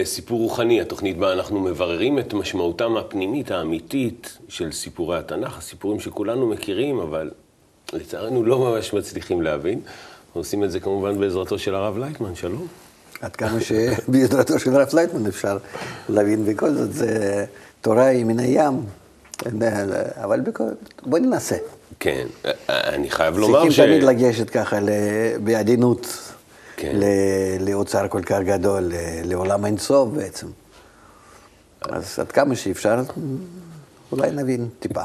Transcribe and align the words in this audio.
באים 0.00 0.08
לסיפור 0.08 0.40
רוחני, 0.40 0.80
התוכנית 0.80 1.18
בה 1.18 1.32
אנחנו 1.32 1.60
מבררים 1.60 2.18
את 2.18 2.34
משמעותם 2.34 2.96
הפנימית, 2.96 3.50
האמיתית 3.50 4.38
של 4.48 4.72
סיפורי 4.72 5.18
התנ"ך, 5.18 5.58
הסיפורים 5.58 6.00
שכולנו 6.00 6.46
מכירים, 6.46 6.98
אבל 6.98 7.30
לצערנו 7.92 8.42
לא 8.44 8.58
ממש 8.58 8.92
מצליחים 8.92 9.42
להבין. 9.42 9.80
אנחנו 10.26 10.40
עושים 10.40 10.64
את 10.64 10.70
זה 10.70 10.80
כמובן 10.80 11.20
בעזרתו 11.20 11.58
של 11.58 11.74
הרב 11.74 11.98
לייטמן, 11.98 12.34
שלום. 12.34 12.66
עד 13.20 13.36
כמה 13.36 13.60
שבעזרתו 13.60 14.58
של 14.64 14.74
הרב 14.74 14.88
לייטמן 14.94 15.26
אפשר 15.26 15.58
להבין, 16.08 16.44
בכל 16.44 16.70
זאת 16.70 16.92
זה 16.92 17.44
תורה 17.80 18.06
היא 18.06 18.24
מן 18.24 18.38
הים, 18.38 18.74
אבל 20.16 20.40
בוא 21.02 21.18
ננסה. 21.18 21.56
כן, 22.00 22.26
אני 22.68 23.10
חייב 23.10 23.38
לומר 23.38 23.70
ש... 23.70 23.76
צריכים 23.76 23.86
תמיד 23.86 24.02
לגשת 24.02 24.50
ככה 24.50 24.78
בעדינות 25.44 26.29
כן. 26.80 26.96
לאוצר 27.60 28.08
כל 28.08 28.22
כך 28.22 28.38
גדול, 28.44 28.92
לעולם 29.24 29.66
אינסוף 29.66 30.08
בעצם. 30.08 30.46
אז 31.82 32.18
עד 32.18 32.32
כמה 32.32 32.56
שאפשר, 32.56 33.00
אולי 34.12 34.30
נבין 34.30 34.68
טיפה. 34.78 35.02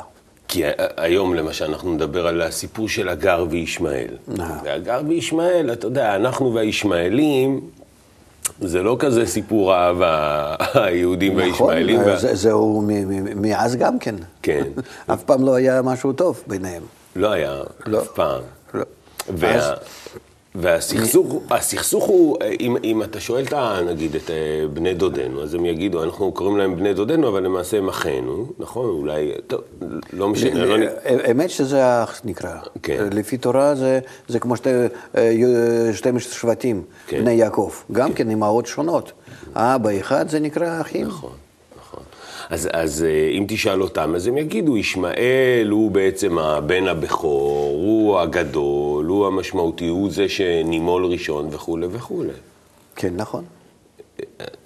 כי 0.48 0.64
היום 0.98 1.34
למשל 1.36 1.66
אנחנו 1.66 1.94
נדבר 1.94 2.28
על 2.28 2.42
הסיפור 2.42 2.90
של 2.90 3.10
הגר 3.10 3.46
וישמעאל. 3.50 4.18
והגר 4.64 5.02
וישמעאל, 5.08 5.74
אתה 5.74 5.88
יודע, 5.88 6.16
אנחנו 6.16 6.54
והישמעאלים, 6.54 7.62
זה 8.62 8.84
לא 8.84 8.96
כזה 9.00 9.26
סיפור 9.26 9.76
אהבה, 9.76 10.56
היהודים 10.86 11.36
והישמעאלים. 11.36 12.02
נכון, 12.02 12.36
זהו 12.36 12.84
מאז 13.36 13.76
גם 13.76 14.00
כן. 14.00 14.16
כן. 14.42 14.64
אף 15.14 15.24
פעם 15.24 15.46
לא 15.46 15.56
היה 15.56 15.82
משהו 15.82 16.14
טוב 16.14 16.44
ביניהם. 16.48 16.84
לא 17.16 17.32
היה, 17.32 17.62
לא. 17.86 18.02
אף 18.02 18.08
פעם. 18.08 18.42
לא. 18.74 18.84
והסכסוך 20.56 21.42
הסכסוך 21.50 22.04
הוא, 22.04 22.38
אם, 22.60 22.78
אם 22.84 23.04
אתה 23.04 23.20
שואל, 23.20 23.44
את, 23.44 23.54
נגיד, 23.88 24.16
את 24.16 24.30
אה, 24.30 24.36
בני 24.74 24.94
דודינו, 24.94 25.44
אז 25.44 25.54
הם 25.54 25.66
יגידו, 25.66 26.04
אנחנו 26.04 26.32
קוראים 26.32 26.58
להם 26.58 26.76
בני 26.76 26.94
דודינו, 26.94 27.28
אבל 27.28 27.44
למעשה 27.44 27.78
הם 27.78 27.88
אחינו, 27.88 28.46
נכון? 28.60 28.90
אולי, 28.90 29.32
טוב, 29.48 29.62
לא 30.14 30.30
משנה. 30.30 30.66
לא... 30.66 30.86
האמת 31.06 31.50
שזה 31.50 32.04
אח 32.04 32.22
נקרא. 32.26 32.56
כן. 32.84 33.08
לפי 33.12 33.38
תורה 33.38 33.76
זה, 33.76 34.00
זה 34.28 34.40
כמו 34.40 34.56
שתי, 34.56 34.70
12 35.94 36.32
אה, 36.32 36.40
שבטים, 36.40 36.84
כן. 37.08 37.20
בני 37.20 37.34
יעקב. 37.34 37.72
גם 37.92 38.14
כן, 38.14 38.16
כן 38.16 38.32
אמהות 38.32 38.66
שונות. 38.66 39.12
האבא 39.56 39.90
אחד 40.00 40.30
זה 40.30 40.40
נקרא 40.40 40.82
אחים. 40.82 41.08
נכון. 41.08 41.45
אז, 42.50 42.70
אז 42.74 43.04
אה, 43.04 43.30
אם 43.38 43.46
תשאל 43.48 43.82
אותם, 43.82 44.16
אז 44.16 44.28
הם 44.28 44.38
יגידו, 44.38 44.78
ישמעאל 44.78 45.68
הוא 45.72 45.92
בעצם 45.92 46.38
הבן 46.38 46.88
הבכור, 46.88 47.72
הוא 47.84 48.20
הגדול, 48.20 49.06
הוא 49.06 49.28
המשמעותי, 49.28 49.88
הוא 49.88 50.12
זה 50.12 50.30
שנימול 50.30 51.06
ראשון 51.06 51.48
וכולי 51.52 51.88
וכולי. 51.92 52.30
כן, 52.96 53.14
נכון. 53.16 53.44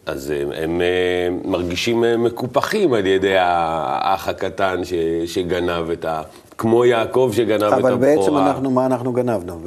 אז 0.05 0.29
הם, 0.29 0.51
הם 0.55 0.81
אה, 0.81 1.29
מרגישים 1.45 2.03
אה, 2.03 2.17
מקופחים 2.17 2.93
על 2.93 3.05
ידי 3.05 3.37
האח 3.37 4.27
הקטן 4.27 4.83
ש, 4.83 4.93
שגנב 5.25 5.89
את 5.89 6.05
ה... 6.05 6.21
כמו 6.57 6.85
יעקב 6.85 7.31
שגנב 7.33 7.63
את 7.63 7.73
הבכורה. 7.73 7.91
אבל 7.91 7.97
בעצם 7.97 8.37
אנחנו, 8.37 8.71
מה 8.71 8.85
אנחנו 8.85 9.13
גנבנו 9.13 9.59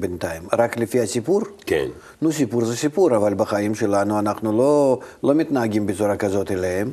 בינתיים? 0.00 0.42
רק 0.52 0.76
לפי 0.76 1.00
הסיפור? 1.00 1.40
כן. 1.66 1.86
נו, 2.22 2.32
סיפור 2.32 2.64
זה 2.64 2.76
סיפור, 2.76 3.16
אבל 3.16 3.34
בחיים 3.34 3.74
שלנו 3.74 4.18
אנחנו 4.18 4.58
לא, 4.58 4.98
לא 5.22 5.34
מתנהגים 5.34 5.86
בצורה 5.86 6.16
כזאת 6.16 6.50
אליהם. 6.50 6.92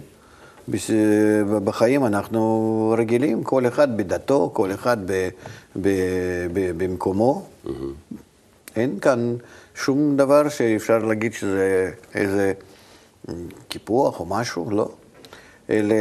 בחיים 1.64 2.06
אנחנו 2.06 2.96
רגילים, 2.98 3.44
כל 3.44 3.68
אחד 3.68 3.98
בדתו, 3.98 4.50
כל 4.54 4.72
אחד 4.72 4.98
ב, 5.12 5.30
ב, 5.82 5.90
ב, 6.54 6.72
במקומו. 6.78 7.46
Mm-hmm. 7.66 7.70
אין 8.76 9.00
כאן 9.00 9.36
שום 9.76 10.18
דבר 10.18 10.50
שאפשר 10.50 10.98
להגיד 10.98 11.34
שזה 11.34 11.92
איזה 12.16 12.54
קיפוח 13.68 14.20
או 14.20 14.26
משהו, 14.26 14.70
לא. 14.72 14.90
אלא 15.70 15.96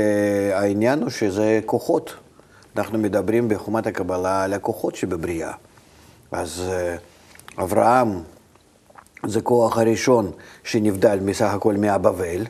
העניין 0.53 1.03
הוא 1.03 1.10
שזה 1.10 1.60
כוחות. 1.66 2.15
אנחנו 2.77 2.98
מדברים 2.98 3.48
בחומת 3.48 3.87
הקבלה 3.87 4.44
על 4.44 4.53
הכוחות 4.53 4.97
שבבריאה. 4.97 5.53
אז 6.33 6.62
אה, 6.69 6.97
אברהם 7.59 8.09
זה 9.27 9.41
כוח 9.41 9.78
הראשון 9.78 10.31
שנבדל 10.65 11.19
מסך 11.22 11.54
הכל 11.54 11.75
מהבבל. 11.75 12.47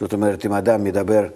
זאת 0.00 0.12
אומרת, 0.12 0.46
אם 0.46 0.52
אדם 0.52 0.84
מדבר 0.84 1.26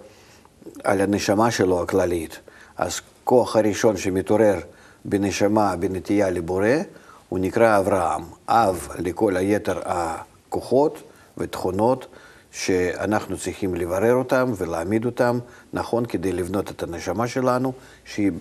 על 0.84 1.00
הנשמה 1.00 1.50
שלו 1.50 1.82
הכללית, 1.82 2.40
אז 2.76 3.00
כוח 3.24 3.56
הראשון 3.56 3.96
שמתעורר 3.96 4.60
בנשמה, 5.04 5.76
בנטייה 5.76 6.30
לבורא, 6.30 6.68
הוא 7.28 7.38
נקרא 7.38 7.78
אברהם, 7.78 8.22
אב 8.48 8.88
לכל 8.98 9.36
היתר 9.36 9.80
הכוחות 9.84 11.02
ותכונות 11.38 12.06
שאנחנו 12.50 13.38
צריכים 13.38 13.74
לברר 13.74 14.14
אותם 14.14 14.52
ולהעמיד 14.56 15.04
אותם 15.04 15.38
נכון 15.72 16.06
כדי 16.06 16.32
לבנות 16.32 16.70
את 16.70 16.82
הנשמה 16.82 17.28
שלנו, 17.28 17.72
שהיא 18.04 18.32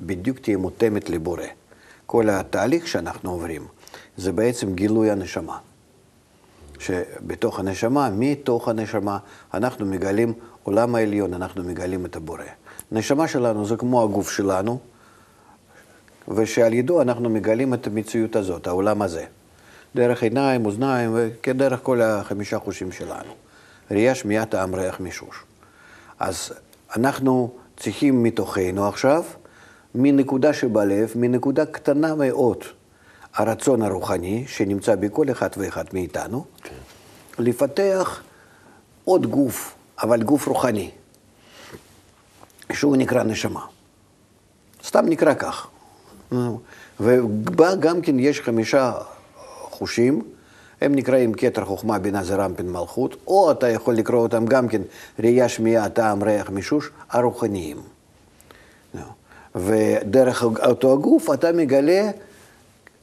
בדיוק 0.00 0.38
תהיה 0.38 0.56
מותאמת 0.56 1.10
לבורא. 1.10 1.44
כל 2.06 2.30
התהליך 2.30 2.88
שאנחנו 2.88 3.30
עוברים 3.30 3.66
זה 4.16 4.32
בעצם 4.32 4.74
גילוי 4.74 5.10
הנשמה. 5.10 5.58
שבתוך 6.78 7.58
הנשמה, 7.58 8.10
מתוך 8.10 8.68
הנשמה, 8.68 9.18
אנחנו 9.54 9.86
מגלים 9.86 10.32
עולם 10.62 10.94
העליון, 10.94 11.34
אנחנו 11.34 11.64
מגלים 11.64 12.06
את 12.06 12.16
הבורא. 12.16 12.44
הנשמה 12.92 13.28
שלנו 13.28 13.66
זה 13.66 13.76
כמו 13.76 14.02
הגוף 14.02 14.30
שלנו, 14.30 14.78
ושעל 16.28 16.72
ידו 16.72 17.02
אנחנו 17.02 17.30
מגלים 17.30 17.74
את 17.74 17.86
המציאות 17.86 18.36
הזאת, 18.36 18.66
העולם 18.66 19.02
הזה. 19.02 19.24
דרך 19.94 20.22
עיניים, 20.22 20.66
אוזניים, 20.66 21.10
וכדרך 21.14 21.80
כל 21.82 22.02
החמישה 22.02 22.58
חושים 22.58 22.92
שלנו. 22.92 23.32
ראייה, 23.90 24.14
שמיעה, 24.14 24.46
טעם, 24.46 24.74
ריח, 24.74 25.00
מישוש. 25.00 25.44
אז 26.18 26.52
אנחנו 26.96 27.50
צריכים 27.76 28.22
מתוכנו 28.22 28.88
עכשיו, 28.88 29.24
מנקודה 29.94 30.52
שבלב, 30.52 31.12
מנקודה 31.14 31.66
קטנה 31.66 32.14
מאוד, 32.14 32.58
הרצון 33.34 33.82
הרוחני, 33.82 34.44
שנמצא 34.46 34.94
בכל 34.94 35.30
אחד 35.30 35.48
ואחד 35.56 35.84
מאיתנו, 35.92 36.44
okay. 36.56 36.68
כן. 36.68 36.74
לפתח 37.38 38.22
עוד 39.04 39.26
גוף, 39.26 39.74
אבל 40.02 40.22
גוף 40.22 40.46
רוחני, 40.46 40.90
שהוא 42.72 42.96
נקרא 42.96 43.22
נשמה. 43.22 43.64
סתם 44.84 45.06
נקרא 45.08 45.34
כך. 45.34 45.68
ובה 47.00 47.74
גם 47.74 48.00
כן 48.00 48.18
יש 48.18 48.40
חמישה 48.40 48.92
חושים, 49.60 50.22
הם 50.80 50.94
נקראים 50.94 51.34
כתר 51.34 51.64
חוכמה, 51.64 51.98
בינה 51.98 52.24
זה 52.24 52.36
רמפין 52.36 52.72
מלכות, 52.72 53.16
או 53.26 53.50
אתה 53.50 53.68
יכול 53.68 53.94
לקרוא 53.94 54.20
אותם 54.20 54.46
גם 54.46 54.68
כן 54.68 54.82
ראייה, 55.18 55.48
שמיעה, 55.48 55.88
טעם, 55.88 56.22
ריח, 56.22 56.50
מישוש, 56.50 56.90
הרוחניים. 57.10 57.76
ודרך 59.54 60.44
אותו 60.44 60.92
הגוף 60.92 61.30
אתה 61.34 61.52
מגלה 61.52 62.10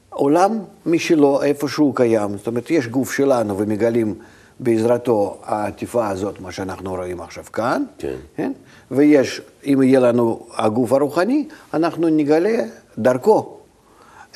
עולם 0.10 0.60
משלו, 0.86 1.44
איפה 1.44 1.68
שהוא 1.68 1.96
קיים. 1.96 2.38
זאת 2.38 2.48
אומרת, 2.48 2.72
יש 2.72 2.88
גוף 2.88 3.12
שלנו 3.14 3.58
ומגלים 3.58 4.16
בעזרתו 4.60 5.38
העטיפה 5.44 6.08
הזאת, 6.08 6.40
מה 6.40 6.52
שאנחנו 6.52 6.96
רואים 6.96 7.22
עכשיו 7.22 7.44
כאן, 7.54 7.84
כן. 7.98 8.16
כן? 8.36 8.52
ויש, 8.92 9.42
אם 9.66 9.82
יהיה 9.84 10.00
לנו 10.00 10.48
הגוף 10.54 10.92
הרוחני, 10.94 11.48
אנחנו 11.74 12.10
נגלה 12.10 12.64
דרכו 12.98 13.58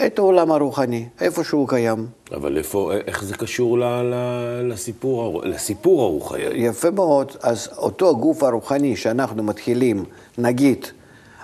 את 0.05 0.19
העולם 0.19 0.51
הרוחני, 0.51 1.07
איפה 1.21 1.43
שהוא 1.43 1.67
קיים. 1.67 2.07
אבל 2.31 2.57
איפה, 2.57 2.91
איך 3.07 3.23
זה 3.23 3.35
קשור 3.35 3.79
ל, 3.79 3.83
ל, 3.83 4.15
לסיפור, 4.63 5.41
לסיפור 5.45 6.03
הרוחני? 6.03 6.41
יפה 6.41 6.91
מאוד. 6.91 7.31
אז 7.41 7.69
אותו 7.77 8.09
הגוף 8.09 8.43
הרוחני 8.43 8.95
שאנחנו 8.95 9.43
מתחילים, 9.43 10.05
נגיד, 10.37 10.85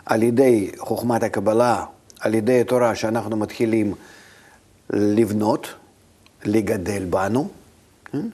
על 0.05 0.23
ידי 0.23 0.71
חוכמת 0.77 1.23
הקבלה, 1.23 1.83
על 2.19 2.33
ידי 2.33 2.61
התורה 2.61 2.95
שאנחנו 2.95 3.37
מתחילים 3.37 3.93
לבנות, 4.89 5.67
לגדל 6.45 7.05
בנו, 7.09 7.47
כן? 8.11 8.27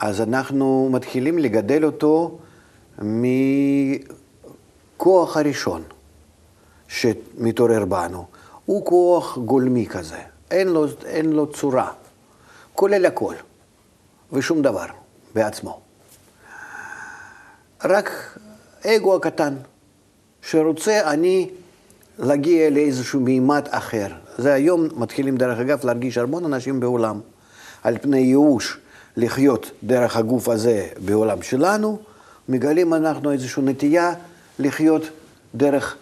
אז 0.00 0.20
אנחנו 0.20 0.88
מתחילים 0.92 1.38
לגדל 1.38 1.84
אותו 1.84 2.38
מכוח 2.98 4.06
הראשון 5.36 5.82
שמתעורר 6.88 7.84
בנו. 7.84 8.26
הוא 8.64 8.86
כוח 8.86 9.38
גולמי 9.38 9.86
כזה, 9.86 10.18
אין 10.50 10.68
לו, 10.68 10.86
אין 11.04 11.32
לו 11.32 11.52
צורה, 11.52 11.92
כולל 12.74 13.06
הכל, 13.06 13.34
ושום 14.32 14.62
דבר 14.62 14.86
בעצמו. 15.34 15.80
רק 17.84 18.38
אגו 18.86 19.16
הקטן, 19.16 19.54
שרוצה 20.42 21.10
אני 21.10 21.50
להגיע 22.18 22.70
לאיזשהו 22.70 23.20
מימד 23.20 23.68
אחר. 23.70 24.06
זה 24.38 24.52
היום 24.52 24.88
מתחילים, 24.96 25.36
דרך 25.36 25.58
אגב, 25.58 25.86
להרגיש 25.86 26.18
המון 26.18 26.44
אנשים 26.44 26.80
בעולם, 26.80 27.20
על 27.82 27.98
פני 27.98 28.18
ייאוש. 28.18 28.78
לחיות 29.16 29.70
דרך 29.84 30.16
הגוף 30.16 30.48
הזה 30.48 30.86
בעולם 31.06 31.42
שלנו, 31.42 31.98
מגלים 32.48 32.94
אנחנו 32.94 33.32
איזושהי 33.32 33.62
נטייה 33.62 34.12
לחיות 34.58 35.02
דרך, 35.54 35.96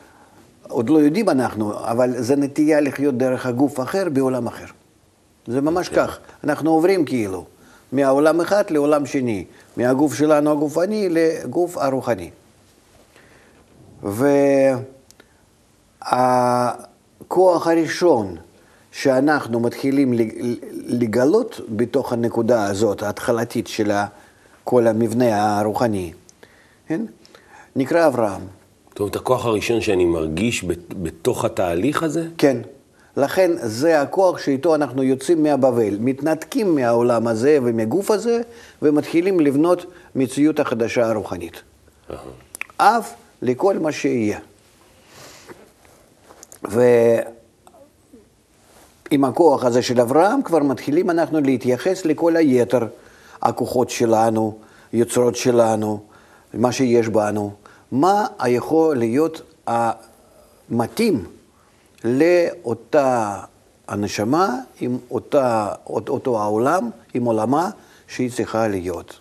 עוד 0.68 0.90
לא 0.90 0.98
יודעים 0.98 1.28
אנחנו, 1.28 1.74
אבל 1.74 2.22
זה 2.22 2.36
נטייה 2.36 2.80
לחיות 2.80 3.18
דרך 3.18 3.46
הגוף 3.46 3.80
אחר 3.80 4.08
בעולם 4.12 4.46
אחר. 4.46 4.64
זה 5.46 5.60
ממש 5.60 5.88
okay. 5.88 5.90
כן. 5.90 6.06
כך, 6.06 6.18
אנחנו 6.44 6.70
עוברים 6.70 7.04
כאילו. 7.04 7.44
מהעולם 7.92 8.40
אחד 8.40 8.70
לעולם 8.70 9.06
שני, 9.06 9.44
מהגוף 9.76 10.14
שלנו 10.14 10.52
הגופני 10.52 11.08
לגוף 11.10 11.78
הרוחני. 11.78 12.30
והכוח 14.02 14.76
הראשון 17.66 18.36
שאנחנו 18.94 19.60
מתחילים 19.60 20.12
לגלות 20.86 21.60
בתוך 21.68 22.12
הנקודה 22.12 22.66
הזאת, 22.66 23.02
ההתחלתית 23.02 23.66
של 23.66 23.92
כל 24.64 24.86
המבנה 24.86 25.58
הרוחני, 25.60 26.12
כן? 26.88 27.00
נקרא 27.76 28.06
אברהם. 28.06 28.40
זאת 28.88 29.00
אומרת, 29.00 29.16
הכוח 29.16 29.46
הראשון 29.46 29.80
שאני 29.80 30.04
מרגיש 30.04 30.64
בתוך 31.02 31.44
התהליך 31.44 32.02
הזה? 32.02 32.28
כן. 32.38 32.56
לכן 33.16 33.50
זה 33.56 34.00
הכוח 34.00 34.38
שאיתו 34.38 34.74
אנחנו 34.74 35.02
יוצאים 35.02 35.42
מהבבל, 35.42 35.96
מתנתקים 36.00 36.74
מהעולם 36.74 37.26
הזה 37.26 37.58
ומהגוף 37.62 38.10
הזה, 38.10 38.40
ומתחילים 38.82 39.40
לבנות 39.40 39.86
מציאות 40.14 40.60
החדשה 40.60 41.06
הרוחנית. 41.10 41.62
אף 42.76 43.14
לכל 43.42 43.78
מה 43.78 43.92
שיהיה. 43.92 44.38
ועם 49.14 49.24
הכוח 49.24 49.64
הזה 49.64 49.82
של 49.82 50.00
אברהם 50.00 50.42
כבר 50.42 50.58
מתחילים 50.58 51.10
אנחנו 51.10 51.40
להתייחס 51.40 52.04
לכל 52.04 52.36
היתר, 52.36 52.86
הכוחות 53.42 53.90
שלנו, 53.90 54.58
יוצרות 54.92 55.36
שלנו, 55.36 56.00
מה 56.54 56.72
שיש 56.72 57.08
בנו, 57.08 57.52
מה 57.92 58.26
יכול 58.48 58.96
להיות 58.96 59.42
המתאים 59.66 61.24
לאותה 62.04 63.40
הנשמה 63.88 64.56
עם 64.80 64.98
אותה, 65.10 65.68
אותו 65.86 66.40
העולם, 66.42 66.90
עם 67.14 67.24
עולמה 67.24 67.70
שהיא 68.08 68.30
צריכה 68.30 68.68
להיות. 68.68 69.18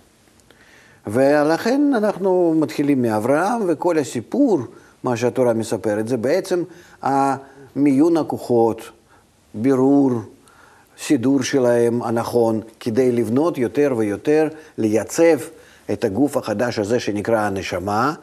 ולכן 1.08 1.92
אנחנו 1.96 2.56
מתחילים 2.60 3.02
מאברהם, 3.02 3.62
וכל 3.68 3.98
הסיפור, 3.98 4.60
מה 5.04 5.18
שהתורה 5.18 5.54
מספרת, 5.54 6.08
זה 6.08 6.18
בעצם 6.18 6.64
מיון 7.76 8.18
הכוחות, 8.18 8.82
בירור, 9.54 10.12
סידור 11.00 11.44
שלהם 11.44 12.04
הנכון, 12.04 12.62
כדי 12.80 13.12
לבנות 13.12 13.58
יותר 13.58 13.94
ויותר, 13.98 14.48
לייצב 14.78 15.38
את 15.92 16.04
הגוף 16.04 16.38
החדש 16.38 16.80
הזה 16.80 17.00
שנקרא 17.00 17.40
הנשמה. 17.40 18.14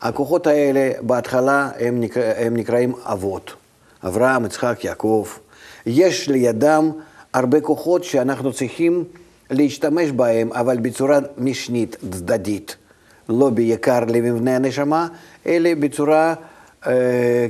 הכוחות 0.00 0.46
האלה 0.46 0.90
בהתחלה 1.00 1.70
הם, 1.78 2.00
נקרא, 2.00 2.22
הם 2.36 2.56
נקראים 2.56 2.92
אבות. 3.04 3.54
אברהם, 4.06 4.44
יצחק, 4.44 4.84
יעקב. 4.84 5.26
יש 5.86 6.28
לידם 6.28 6.90
הרבה 7.34 7.60
כוחות 7.60 8.04
שאנחנו 8.04 8.52
צריכים 8.52 9.04
להשתמש 9.50 10.10
בהם, 10.10 10.52
אבל 10.52 10.76
בצורה 10.76 11.18
משנית, 11.38 11.96
צדדית. 12.10 12.76
לא 13.28 13.50
בעיקר 13.50 14.00
למבנה 14.00 14.56
הנשמה, 14.56 15.08
אלא 15.46 15.70
בצורה 15.80 16.34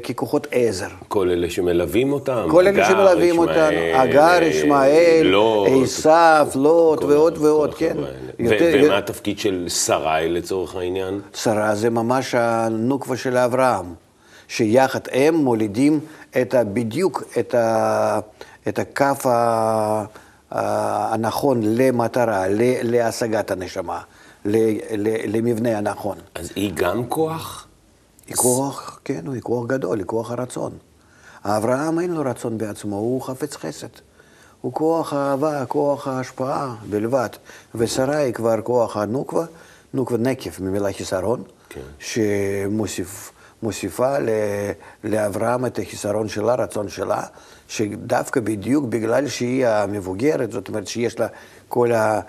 ככוחות 0.09 0.47
עזר. 0.51 0.87
כל 1.09 1.31
אלה 1.31 1.51
שמלווים 1.51 2.13
אותם? 2.13 2.47
כל 2.51 2.67
אלה 2.67 2.89
שמלווים 2.89 3.39
אותם, 3.39 3.71
הגר, 3.95 4.43
ישמעאל, 4.43 5.35
עשף, 5.83 6.53
לוט 6.55 7.03
ועוד 7.03 7.39
ועוד, 7.39 7.75
כן. 7.75 7.97
ומה 8.39 8.99
התפקיד 8.99 9.39
של 9.39 9.67
שרי 9.69 10.29
לצורך 10.29 10.77
העניין? 10.77 11.21
שרה 11.35 11.75
זה 11.75 11.91
ממש 11.91 12.35
הנוקבה 12.35 13.17
של 13.17 13.37
אברהם, 13.37 13.87
שיחד 14.49 15.01
הם 15.13 15.35
מולידים 15.35 16.01
את 16.43 16.55
ה, 16.55 16.65
בדיוק 16.65 17.23
את, 17.39 17.55
ה, 17.55 18.19
את 18.69 18.79
הכף 18.79 19.27
ה, 19.27 20.05
הנכון 20.51 21.61
למטרה, 21.65 22.45
להשגת 22.83 23.51
הנשמה, 23.51 24.01
למבנה 25.27 25.79
הנכון. 25.79 26.17
אז 26.35 26.53
היא 26.57 26.73
גם 26.75 27.07
כוח? 27.09 27.68
היא 28.29 28.37
כוח, 28.37 29.01
כן, 29.05 29.33
היא 29.33 29.43
כוח 29.43 29.67
גדול, 29.67 29.99
היא 29.99 30.07
כוח 30.07 30.31
הרצון. 30.31 30.73
אברהם 31.45 32.01
אין 32.01 32.11
לו 32.15 32.23
רצון 32.25 32.59
בעצמו, 32.59 32.97
הוא 32.97 33.23
חפץ 33.23 33.57
חסד. 33.57 33.89
הוא 34.61 34.73
כוח 34.73 35.13
האהבה, 35.13 35.67
כוח 35.67 36.09
ההשפעה 36.09 36.75
בלבד. 36.91 37.29
ושרה 37.75 38.17
היא 38.17 38.35
כבר 38.35 38.61
כוח 38.61 38.97
הנוקבה, 38.97 39.45
נוקבה 39.95 40.19
נקב, 40.19 40.51
ממילה 40.61 40.93
חיסרון, 40.93 41.43
כן. 41.69 41.81
שמוסיפה 43.63 44.17
לאברהם 45.05 45.67
את 45.67 45.79
החיסרון 45.79 46.29
שלה, 46.29 46.55
רצון 46.55 46.89
שלה, 46.89 47.23
שדווקא 47.69 48.41
בדיוק 48.41 48.85
בגלל 48.85 49.29
שהיא 49.29 49.67
המבוגרת, 49.67 50.53
זאת 50.53 50.69
אומרת 50.69 50.87
שיש 50.87 51.19
לה 51.21 51.27
כל 51.69 51.93
ה... 51.93 52.21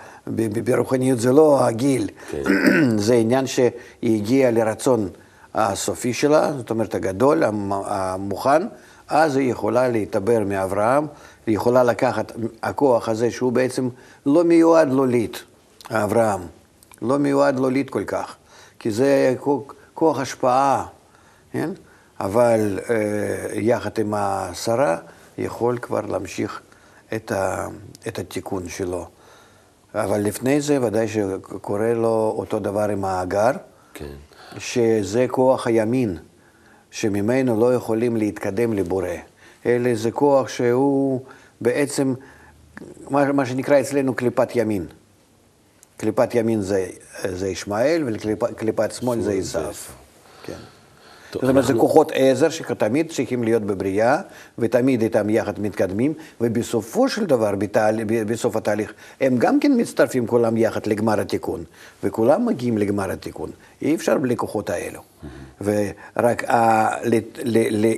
ברוחניות 0.64 1.20
זה 1.20 1.32
לא 1.32 1.66
הגיל, 1.66 2.08
כן. 2.30 2.42
זה 3.06 3.14
עניין 3.14 3.46
שהיא 3.46 3.70
הגיעה 4.02 4.50
לרצון. 4.50 5.08
הסופי 5.54 6.14
שלה, 6.14 6.52
זאת 6.56 6.70
אומרת 6.70 6.94
הגדול, 6.94 7.42
המוכן, 7.70 8.62
אז 9.08 9.36
היא 9.36 9.50
יכולה 9.50 9.88
להתעבר 9.88 10.42
מאברהם, 10.46 11.06
היא 11.46 11.56
יכולה 11.56 11.82
לקחת 11.82 12.32
הכוח 12.62 13.08
הזה 13.08 13.30
שהוא 13.30 13.52
בעצם 13.52 13.88
לא 14.26 14.44
מיועד 14.44 14.92
לוליט, 14.92 15.36
אברהם, 15.90 16.40
לא 17.02 17.18
מיועד 17.18 17.58
לוליט 17.58 17.90
כל 17.90 18.04
כך, 18.04 18.36
כי 18.78 18.90
זה 18.90 19.34
כוח 19.94 20.18
השפעה, 20.18 20.86
כן? 21.52 21.70
אבל 22.20 22.78
אה, 22.90 22.94
יחד 23.52 23.98
עם 23.98 24.14
השרה 24.16 24.96
יכול 25.38 25.78
כבר 25.78 26.00
להמשיך 26.00 26.60
את, 27.14 27.32
ה, 27.32 27.68
את 28.08 28.18
התיקון 28.18 28.68
שלו. 28.68 29.06
אבל 29.94 30.20
לפני 30.20 30.60
זה 30.60 30.82
ודאי 30.82 31.08
שקורה 31.08 31.94
לו 31.94 32.34
אותו 32.38 32.58
דבר 32.58 32.88
עם 32.88 33.04
האגר. 33.04 33.50
כן. 34.00 34.58
שזה 34.58 35.26
כוח 35.30 35.66
הימין, 35.66 36.18
שממנו 36.90 37.60
לא 37.60 37.74
יכולים 37.74 38.16
להתקדם 38.16 38.72
לבורא, 38.72 39.08
אלא 39.66 39.94
זה 39.94 40.10
כוח 40.10 40.48
שהוא 40.48 41.20
בעצם 41.60 42.14
מה, 43.10 43.32
מה 43.32 43.46
שנקרא 43.46 43.80
אצלנו 43.80 44.14
קליפת 44.14 44.48
ימין. 44.54 44.86
קליפת 45.96 46.34
ימין 46.34 46.60
זה, 46.60 46.86
זה 47.28 47.48
ישמעאל 47.48 48.04
וקליפת 48.06 48.92
שמאל 48.92 49.20
זה 49.20 49.32
עשיו. 49.32 49.74
כן. 50.44 50.79
זאת 51.32 51.42
אומרת, 51.48 51.64
זה 51.64 51.74
כוחות 51.74 52.12
עזר 52.14 52.48
שתמיד 52.48 53.10
צריכים 53.10 53.44
להיות 53.44 53.62
בבריאה, 53.62 54.20
ותמיד 54.58 55.02
איתם 55.02 55.30
יחד 55.30 55.60
מתקדמים, 55.60 56.14
ובסופו 56.40 57.08
של 57.08 57.26
דבר, 57.26 57.54
בסוף 58.26 58.56
התהליך, 58.56 58.92
הם 59.20 59.36
גם 59.38 59.60
כן 59.60 59.72
מצטרפים 59.76 60.26
כולם 60.26 60.56
יחד 60.56 60.86
לגמר 60.86 61.20
התיקון, 61.20 61.64
וכולם 62.04 62.46
מגיעים 62.46 62.78
לגמר 62.78 63.10
התיקון. 63.10 63.50
אי 63.82 63.94
אפשר 63.94 64.18
בלי 64.18 64.36
כוחות 64.36 64.70
האלו. 64.70 65.00
ורק 65.60 66.44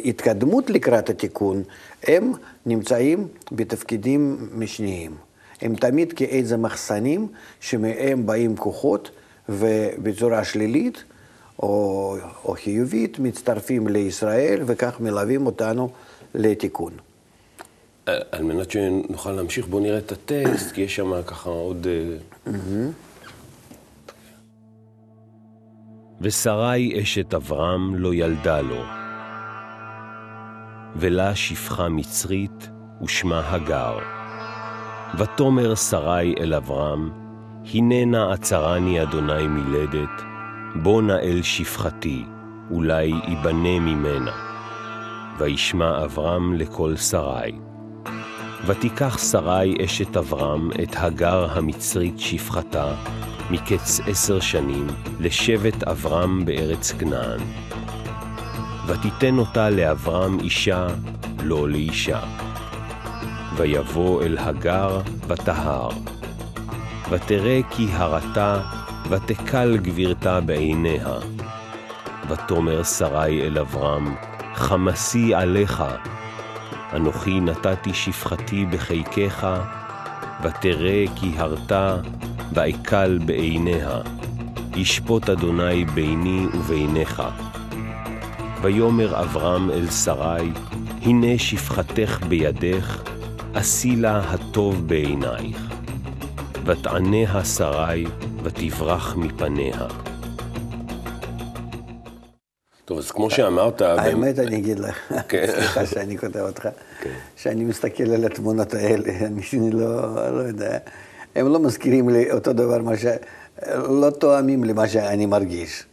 להתקדמות 0.04 0.70
לקראת 0.70 1.10
התיקון, 1.10 1.62
הם 2.06 2.32
נמצאים 2.66 3.28
בתפקידים 3.52 4.48
משניים. 4.54 5.14
הם 5.62 5.74
תמיד 5.74 6.12
כאיזה 6.12 6.56
מחסנים 6.56 7.26
שמהם 7.60 8.26
באים 8.26 8.56
כוחות, 8.56 9.10
ובצורה 9.48 10.44
שלילית 10.44 11.04
או, 11.62 12.16
או 12.44 12.54
חיובית 12.54 13.18
מצטרפים 13.18 13.88
לישראל 13.88 14.62
וכך 14.66 15.00
מלווים 15.00 15.46
אותנו 15.46 15.90
לתיקון. 16.34 16.92
אה, 18.08 18.18
על 18.32 18.42
מנת 18.42 18.70
שנוכל 18.70 19.32
להמשיך, 19.32 19.66
בואו 19.66 19.82
נראה 19.82 19.98
את 19.98 20.12
הטקסט, 20.12 20.72
כי 20.72 20.80
יש 20.80 20.96
שם 20.96 21.22
ככה 21.26 21.50
עוד... 21.50 21.86
אה, 22.46 22.52
ושרי 26.20 27.02
אשת 27.02 27.34
אברהם 27.34 27.94
לא 27.94 28.14
ילדה 28.14 28.60
לו, 28.60 28.82
ולה 30.96 31.34
שפחה 31.34 31.88
מצרית 31.88 32.68
ושמה 33.04 33.54
הגר. 33.54 33.98
ותאמר 35.18 35.74
שרי 35.74 36.34
אל 36.40 36.54
אברהם, 36.54 37.10
הננה 37.74 38.32
עצרני 38.32 39.02
אדוני 39.02 39.46
מלדת, 39.46 40.31
בוא 40.74 41.02
נא 41.02 41.12
אל 41.12 41.42
שפחתי, 41.42 42.24
אולי 42.70 43.12
ייבנה 43.28 43.80
ממנה. 43.80 44.32
וישמע 45.38 46.04
אברהם 46.04 46.54
לקול 46.54 46.96
שרי. 46.96 47.52
ותיקח 48.66 49.18
שרי 49.18 49.74
אשת 49.84 50.16
אברהם 50.16 50.70
את 50.82 50.96
הגר 50.96 51.58
המצרית 51.58 52.18
שפחתה, 52.18 52.94
מקץ 53.50 54.00
עשר 54.06 54.40
שנים, 54.40 54.86
לשבט 55.20 55.82
אברהם 55.82 56.44
בארץ 56.44 56.92
כנען. 56.92 57.40
ותיתן 58.86 59.38
אותה 59.38 59.70
לאברהם 59.70 60.40
אישה, 60.40 60.86
לא 61.42 61.68
לאישה. 61.68 62.20
ויבוא 63.56 64.22
אל 64.22 64.38
הגר 64.38 65.00
ותהר. 65.28 65.88
ותראה 67.10 67.60
כי 67.70 67.86
הרתה 67.92 68.81
ותקל 69.12 69.76
גבירתה 69.76 70.40
בעיניה. 70.40 71.14
ותאמר 72.28 72.82
שרי 72.82 73.42
אל 73.42 73.58
אברהם, 73.58 74.14
חמסי 74.54 75.34
עליך, 75.34 75.84
אנוכי 76.96 77.40
נתתי 77.40 77.94
שפחתי 77.94 78.64
בחיקך, 78.64 79.46
ותראה 80.42 81.04
כי 81.16 81.32
הרתה, 81.36 81.96
ואקל 82.52 83.18
בעיניה. 83.26 84.00
ישפוט 84.76 85.28
אדוני 85.28 85.84
ביני 85.84 86.46
וביניך. 86.54 87.22
ויאמר 88.62 89.20
אברהם 89.20 89.70
אל 89.70 89.86
שרי, 89.90 90.50
הנה 91.02 91.38
שפחתך 91.38 92.20
בידך, 92.28 93.02
עשי 93.54 93.96
לה 93.96 94.18
הטוב 94.18 94.88
בעינייך. 94.88 95.68
ותעניה 96.64 97.44
שרי, 97.44 98.04
ותברח 98.42 99.16
מפניה. 99.16 99.76
טוב, 102.84 102.98
אז 102.98 103.10
כמו 103.10 103.30
שאמרת... 103.30 103.80
האמת, 103.80 104.38
אני 104.38 104.56
אגיד 104.56 104.78
לך, 104.78 105.12
כן. 105.28 105.46
סליחה 105.46 105.86
שאני 105.86 106.18
כותב 106.18 106.40
אותך, 106.40 106.68
כן. 107.00 107.10
שאני 107.36 107.64
מסתכל 107.64 108.10
על 108.10 108.24
התמונות 108.24 108.74
האלה, 108.74 109.12
אני 109.26 109.70
לא, 109.70 110.14
לא 110.36 110.40
יודע, 110.40 110.78
הם 111.34 111.52
לא 111.52 111.58
מזכירים 111.58 112.08
לי 112.08 112.32
אותו 112.32 112.52
דבר, 112.52 112.82
מה 112.82 112.96
ש... 112.96 113.06
לא 113.76 114.10
תואמים 114.10 114.64
למה 114.64 114.88
שאני 114.88 115.26
מרגיש. 115.26 115.84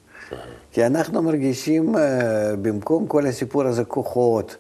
כי 0.71 0.85
אנחנו 0.85 1.21
מרגישים, 1.21 1.97
אה, 1.97 2.55
במקום 2.61 3.07
כל 3.07 3.25
הסיפור 3.25 3.63
הזה, 3.63 3.83
כוחות, 3.83 4.55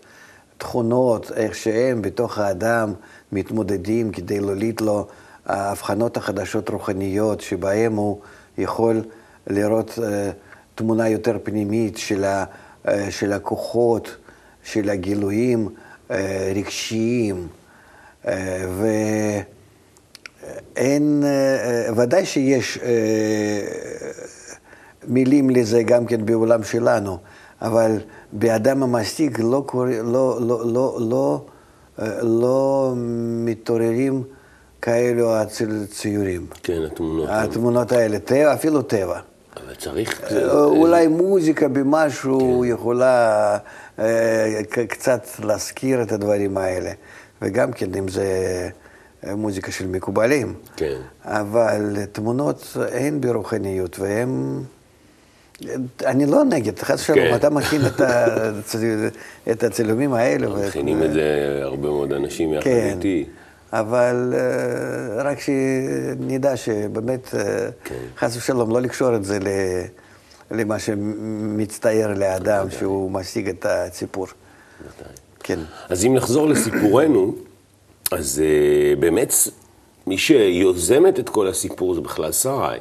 תכונות, 0.57 1.31
איך 1.35 1.55
שהם 1.55 2.01
בתוך 2.01 2.37
האדם 2.37 2.93
מתמודדים 3.31 4.11
כדי 4.11 4.39
להוליד 4.39 4.81
לו 4.81 5.07
ההבחנות 5.49 6.17
החדשות 6.17 6.69
רוחניות, 6.69 7.41
שבהם 7.41 7.95
הוא 7.95 8.19
יכול 8.57 9.03
לראות 9.47 9.99
אה, 10.03 10.31
תמונה 10.75 11.09
יותר 11.09 11.37
פנימית 11.43 11.97
של, 11.97 12.25
אה, 12.25 13.35
הכוחות, 13.35 14.15
של 14.63 14.89
הגילויים 14.89 15.69
רגשיים. 16.55 17.47
ואין, 20.75 21.23
ודאי 21.95 22.25
שיש 22.25 22.79
מילים 25.07 25.49
לזה 25.49 25.83
גם 25.83 26.05
כן 26.05 26.25
בעולם 26.25 26.63
שלנו, 26.63 27.17
אבל 27.61 27.97
באדם 28.31 28.83
המשיג 28.83 29.39
לא, 29.39 29.65
לא, 30.03 30.41
לא, 30.41 30.61
לא, 30.65 30.99
לא, 31.01 31.45
לא 32.21 32.93
מתעוררים 33.45 34.23
כאלו 34.81 35.33
ציורים. 35.91 36.45
כן, 36.63 36.81
התמונות. 36.85 37.29
התמונות 37.31 37.91
האלה, 37.91 38.19
טבע, 38.19 38.53
אפילו 38.53 38.81
טבע. 38.81 39.19
אבל 39.57 39.75
צריך... 39.75 40.33
אולי 40.53 41.07
מוזיקה 41.07 41.67
במשהו 41.67 42.61
כן. 42.61 42.73
יכולה 42.73 43.57
קצת 44.89 45.27
להזכיר 45.43 46.01
את 46.01 46.11
הדברים 46.11 46.57
האלה. 46.57 46.91
וגם 47.41 47.71
כן, 47.71 47.95
אם 47.95 48.07
זה 48.07 48.25
מוזיקה 49.23 49.71
של 49.71 49.87
מקובלים. 49.87 50.53
כן. 50.75 50.97
אבל 51.23 52.05
תמונות 52.11 52.77
אין 52.91 53.21
ברוחניות, 53.21 53.99
והן... 53.99 54.61
אני 56.05 56.25
לא 56.25 56.43
נגד, 56.43 56.79
חס 56.79 57.01
ושלום, 57.01 57.17
כן. 57.19 57.35
אתה 57.35 57.49
מכין 57.49 57.81
את, 57.85 58.01
את 59.51 59.63
הצילומים 59.63 60.13
האלו. 60.13 60.55
מכינים 60.67 61.03
את 61.03 61.13
זה 61.13 61.59
הרבה 61.63 61.87
מאוד 61.87 62.13
אנשים 62.13 62.53
יחד 62.53 62.63
כן. 62.63 62.93
איתי. 62.95 63.25
אבל 63.73 64.33
uh, 64.33 65.21
רק 65.23 65.37
שנדע 65.39 66.57
שבאמת, 66.57 67.27
uh, 67.27 67.37
כן. 67.83 67.95
חס 68.17 68.37
ושלום, 68.37 68.71
לא 68.71 68.81
לקשור 68.81 69.15
את 69.15 69.23
זה 69.23 69.39
למה 70.51 70.79
שמצטייר 70.79 72.13
לאדם, 72.13 72.71
שהוא 72.71 73.11
משיג 73.11 73.49
את 73.49 73.65
הסיפור. 73.69 74.27
כן. 75.39 75.59
אז 75.89 76.05
אם 76.05 76.13
נחזור 76.13 76.49
לסיפורנו, 76.49 77.35
אז 78.11 78.41
uh, 78.41 78.99
באמת, 78.99 79.33
מי 80.07 80.17
שיוזמת 80.17 81.19
את 81.19 81.29
כל 81.29 81.47
הסיפור 81.47 81.95
זה 81.95 82.01
בכלל 82.01 82.31
שרי. 82.31 82.79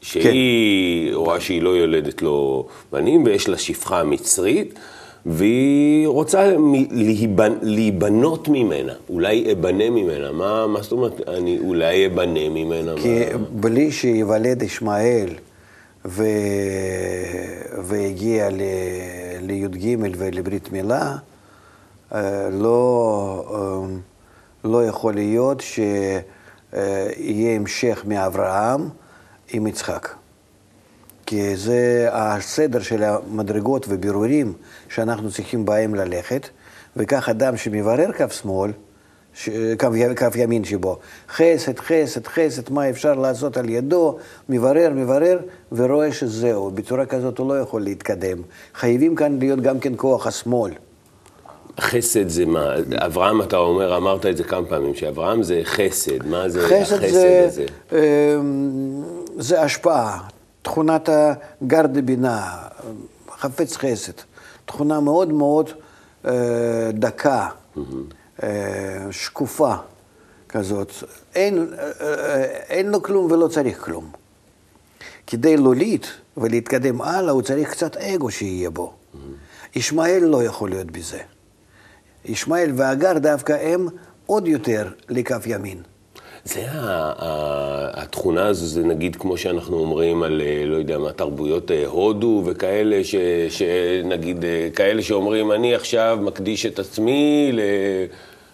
שהיא 0.00 1.10
כן. 1.10 1.14
רואה 1.14 1.40
שהיא 1.40 1.62
לא 1.62 1.70
יולדת 1.70 2.22
לו 2.22 2.68
בנים, 2.92 3.24
ויש 3.24 3.48
לה 3.48 3.58
שפחה 3.58 4.04
מצרית, 4.04 4.74
והיא 5.26 6.08
רוצה 6.08 6.52
להיבנ... 6.90 7.52
להיבנות 7.62 8.48
ממנה, 8.48 8.92
אולי 9.08 9.52
אבנה 9.52 9.90
ממנה. 9.90 10.32
מה, 10.32 10.66
מה 10.66 10.82
זאת 10.82 10.92
אומרת, 10.92 11.28
אני 11.28 11.58
אולי 11.58 12.06
אבנה 12.06 12.48
ממנה? 12.48 12.92
כי 12.96 13.24
מה... 13.32 13.38
בלי 13.52 13.92
שיוולד 13.92 14.62
ישמעאל 14.62 15.28
ו... 16.04 16.24
והגיע 17.82 18.50
ל... 18.50 18.60
לי"ג 19.40 19.96
ולברית 20.18 20.72
מילה, 20.72 21.16
אה, 22.14 22.48
לא, 22.52 23.44
אה, 23.54 23.96
לא 24.64 24.86
יכול 24.86 25.14
להיות 25.14 25.60
שיהיה 25.60 27.56
המשך 27.56 28.04
מאברהם. 28.06 28.88
עם 29.52 29.66
יצחק. 29.66 30.08
כי 31.30 31.56
זה 31.56 32.08
הסדר 32.12 32.80
של 32.80 33.02
המדרגות 33.02 33.86
ובירורים 33.88 34.52
שאנחנו 34.88 35.30
צריכים 35.30 35.64
בהם 35.64 35.94
ללכת, 35.94 36.48
וכך 36.96 37.28
אדם 37.28 37.56
שמברר 37.56 38.12
כף 38.12 38.32
שמאל, 38.32 38.70
ש... 39.34 39.48
כף, 39.78 39.88
כף 40.16 40.32
ימין 40.36 40.64
שבו, 40.64 40.98
חסד, 41.28 41.78
חסד, 41.78 42.26
חסד, 42.26 42.72
מה 42.72 42.90
אפשר 42.90 43.14
לעשות 43.14 43.56
על 43.56 43.68
ידו, 43.68 44.18
מברר, 44.48 44.92
מברר, 44.94 45.38
ורואה 45.72 46.12
שזהו. 46.12 46.70
בצורה 46.70 47.06
כזאת 47.06 47.38
הוא 47.38 47.48
לא 47.48 47.60
יכול 47.60 47.82
להתקדם. 47.82 48.42
חייבים 48.74 49.14
כאן 49.14 49.38
להיות 49.38 49.60
גם 49.60 49.80
כן 49.80 49.92
כוח 49.96 50.26
השמאל. 50.26 50.72
חסד 51.80 52.28
זה 52.28 52.46
מה? 52.46 52.74
אברהם, 52.94 53.42
אתה 53.42 53.56
אומר, 53.56 53.96
אמרת 53.96 54.26
את 54.26 54.36
זה 54.36 54.44
כמה 54.44 54.66
פעמים, 54.66 54.94
שאברהם 54.94 55.42
זה 55.42 55.60
חסד, 55.64 56.26
מה 56.26 56.48
זה 56.48 56.62
חסד 56.62 56.94
החסד 56.96 57.10
זה, 57.10 57.44
הזה? 57.46 57.66
אמ, 57.92 59.02
זה 59.38 59.62
השפעה, 59.62 60.18
תכונת 60.62 61.08
הגרדה 61.08 62.02
בינה, 62.02 62.56
חפץ 63.30 63.76
חסד, 63.76 64.12
תכונה 64.64 65.00
מאוד 65.00 65.32
מאוד 65.32 65.70
אה, 66.24 66.90
דקה, 66.92 67.48
אה, 68.42 69.06
שקופה 69.10 69.74
כזאת. 70.48 70.92
אין, 71.34 71.72
אה, 72.00 72.44
אין 72.44 72.90
לו 72.90 73.02
כלום 73.02 73.30
ולא 73.32 73.48
צריך 73.48 73.84
כלום. 73.84 74.10
כדי 75.26 75.56
להוליד 75.56 76.06
ולהתקדם 76.36 77.00
הלאה, 77.00 77.32
הוא 77.32 77.42
צריך 77.42 77.70
קצת 77.70 77.96
אגו 77.96 78.30
שיהיה 78.30 78.70
בו. 78.70 78.92
ישמעאל 79.74 80.22
לא 80.24 80.44
יכול 80.44 80.70
להיות 80.70 80.90
בזה. 80.90 81.20
ישמעאל 82.24 82.72
והגר 82.76 83.18
דווקא 83.18 83.52
הם 83.52 83.86
עוד 84.26 84.48
יותר 84.48 84.92
לכף 85.08 85.42
ימין. 85.46 85.82
זה 86.44 86.66
התכונה 87.92 88.46
הזו, 88.46 88.66
זה 88.66 88.82
נגיד 88.82 89.16
כמו 89.16 89.36
שאנחנו 89.36 89.78
אומרים 89.78 90.22
על, 90.22 90.42
אה, 90.44 90.66
לא 90.66 90.76
יודע 90.76 90.98
מה, 90.98 91.12
תרבויות 91.12 91.70
אה, 91.70 91.86
הודו 91.86 92.42
וכאלה, 92.46 93.04
ש, 93.04 93.14
שנגיד, 93.48 94.44
אה, 94.44 94.68
כאלה 94.74 95.02
שאומרים, 95.02 95.52
אני 95.52 95.74
עכשיו 95.74 96.18
מקדיש 96.22 96.66
את 96.66 96.78
עצמי 96.78 97.50
ל... 97.52 97.60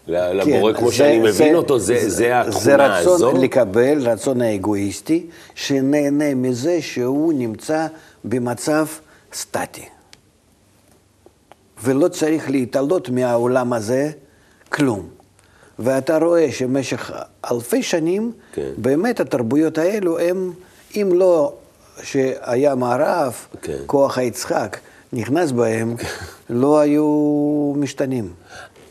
לבורא 0.09 0.73
כן, 0.73 0.79
כמו 0.79 0.91
זה, 0.91 0.97
שאני 0.97 1.19
מבין 1.19 1.33
זה, 1.33 1.55
אותו, 1.55 1.79
זה, 1.79 1.99
זה, 1.99 2.11
זה 2.11 2.41
התכונה 2.41 2.99
הזו. 2.99 3.19
זה 3.19 3.27
רצון 3.27 3.41
לקבל, 3.41 4.09
רצון 4.09 4.43
האגואיסטי, 4.43 5.27
שנהנה 5.55 6.35
מזה 6.35 6.83
שהוא 6.83 7.33
נמצא 7.33 7.87
במצב 8.25 8.87
סטטי. 9.33 9.85
ולא 11.83 12.09
צריך 12.09 12.51
להתעלות 12.51 13.09
מהעולם 13.09 13.73
הזה 13.73 14.11
כלום. 14.69 15.16
ואתה 15.79 16.19
רואה 16.19 16.53
שבמשך 16.53 17.11
אלפי 17.51 17.83
שנים, 17.83 18.33
כן. 18.53 18.71
באמת 18.77 19.21
התרבויות 19.21 19.79
האלו 19.79 20.19
הם, 20.19 20.53
אם 20.97 21.11
לא 21.15 21.53
שהיה 22.03 22.75
מערב, 22.75 23.35
כן. 23.63 23.79
כוח 23.87 24.19
היצחק 24.19 24.79
נכנס 25.13 25.53
בהם, 25.53 25.97
כן. 25.97 26.07
לא 26.51 26.81
היו 26.81 27.73
משתנים. 27.77 28.31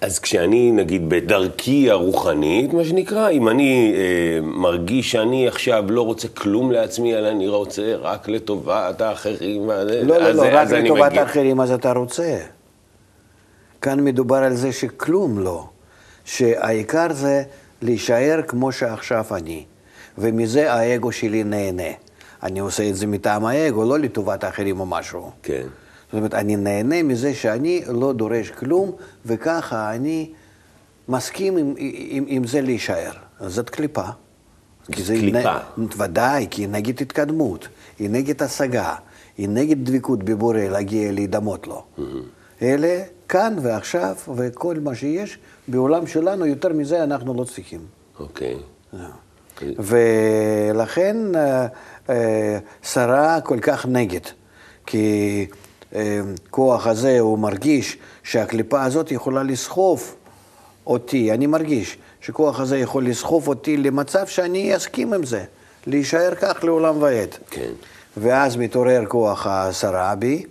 אז 0.02 0.20
כשאני, 0.20 0.72
נגיד, 0.72 1.10
בדרכי 1.10 1.92
הרוחנית, 1.92 2.74
מה 2.74 2.84
שנקרא, 2.84 3.30
אם 3.30 3.50
אני 3.50 3.94
אה, 3.96 4.42
מרגיש 4.42 5.12
שאני 5.12 5.48
עכשיו 5.48 5.92
לא 5.92 6.02
רוצה 6.02 6.28
כלום 6.28 6.72
לעצמי, 6.72 7.16
אלא 7.16 7.28
אני 7.28 7.48
רוצה 7.48 7.96
רק 7.96 8.28
לטובת 8.28 9.02
האחרים, 9.02 9.70
לא, 9.70 9.84
לא, 9.84 10.32
לא, 10.32 10.44
רק 10.52 10.70
לטובת 10.72 11.18
האחרים, 11.18 11.62
אז 11.62 11.72
אתה 11.72 11.92
רוצה. 11.92 12.38
כאן 13.82 14.00
מדובר 14.04 14.36
על 14.36 14.56
זה 14.56 14.72
שכלום 14.72 15.40
לא. 15.40 15.68
שהעיקר 16.26 17.14
זה 17.14 17.44
להישאר 17.82 18.42
כמו 18.48 18.72
שעכשיו 18.72 19.26
אני, 19.32 19.66
ומזה 20.18 20.74
האגו 20.74 21.12
שלי 21.12 21.44
נהנה. 21.44 21.92
אני 22.44 22.60
עושה 22.60 22.90
את 22.90 22.96
זה 22.96 23.08
מטעם 23.08 23.46
האגו, 23.46 23.86
לא 23.86 24.00
לטובת 24.00 24.44
האחרים 24.44 24.80
או 24.80 24.86
משהו. 24.86 25.32
כן. 25.44 25.68
זאת 26.06 26.14
אומרת, 26.14 26.34
אני 26.34 26.56
נהנה 26.56 27.04
מזה 27.04 27.34
שאני 27.34 27.82
לא 27.88 28.14
דורש 28.14 28.50
כלום, 28.50 28.92
וככה 29.26 29.96
אני 29.96 30.32
מסכים 31.10 31.58
עם, 31.58 31.74
עם, 31.78 32.24
עם 32.28 32.48
זה 32.48 32.62
להישאר. 32.62 33.12
זאת 33.48 33.70
קליפה. 33.70 34.06
זאת 34.98 35.18
קליפה. 35.20 35.58
נ... 35.78 35.86
ודאי, 35.98 36.48
כי 36.52 36.62
היא 36.62 36.70
נגד 36.70 37.02
התקדמות, 37.02 37.68
היא 38.00 38.10
נגד 38.10 38.44
השגה, 38.44 38.96
היא 39.38 39.50
נגד 39.50 39.90
דבקות 39.90 40.24
בבורא 40.24 40.60
להגיע 40.60 41.12
להידמות 41.12 41.68
לו. 41.68 41.84
Mm-hmm. 41.98 42.02
אלה 42.62 43.04
כאן 43.30 43.56
ועכשיו, 43.62 44.16
וכל 44.36 44.76
מה 44.80 44.96
שיש 44.96 45.38
בעולם 45.68 46.08
שלנו, 46.08 46.46
יותר 46.46 46.70
מזה 46.74 47.04
אנחנו 47.04 47.34
לא 47.34 47.44
צריכים. 47.44 47.80
אוקיי. 48.20 48.56
ולכן 49.78 51.36
אה, 51.36 51.68
אה, 52.10 52.58
שרה 52.84 53.42
כל 53.42 53.60
כך 53.62 53.86
נגד, 53.86 54.20
כי 54.86 55.48
אה, 55.96 56.20
כוח 56.50 56.88
הזה, 56.88 57.20
הוא 57.20 57.40
מרגיש 57.40 57.98
שהקליפה 58.24 58.84
הזאת 58.84 59.12
יכולה 59.12 59.44
לסחוף 59.44 60.16
אותי, 60.88 61.32
אני 61.32 61.48
מרגיש 61.48 61.98
שכוח 62.22 62.60
הזה 62.60 62.78
יכול 62.78 63.08
לסחוף 63.08 63.48
אותי 63.48 63.78
למצב 63.78 64.28
שאני 64.28 64.76
אסכים 64.76 65.14
עם 65.14 65.24
זה, 65.24 65.44
להישאר 65.88 66.36
כך 66.36 66.64
לעולם 66.64 67.02
ועד. 67.02 67.36
כן. 67.50 67.72
ואז 68.18 68.58
מתעורר 68.58 69.06
כוח 69.08 69.48
השרה 69.48 70.16
בי, 70.16 70.44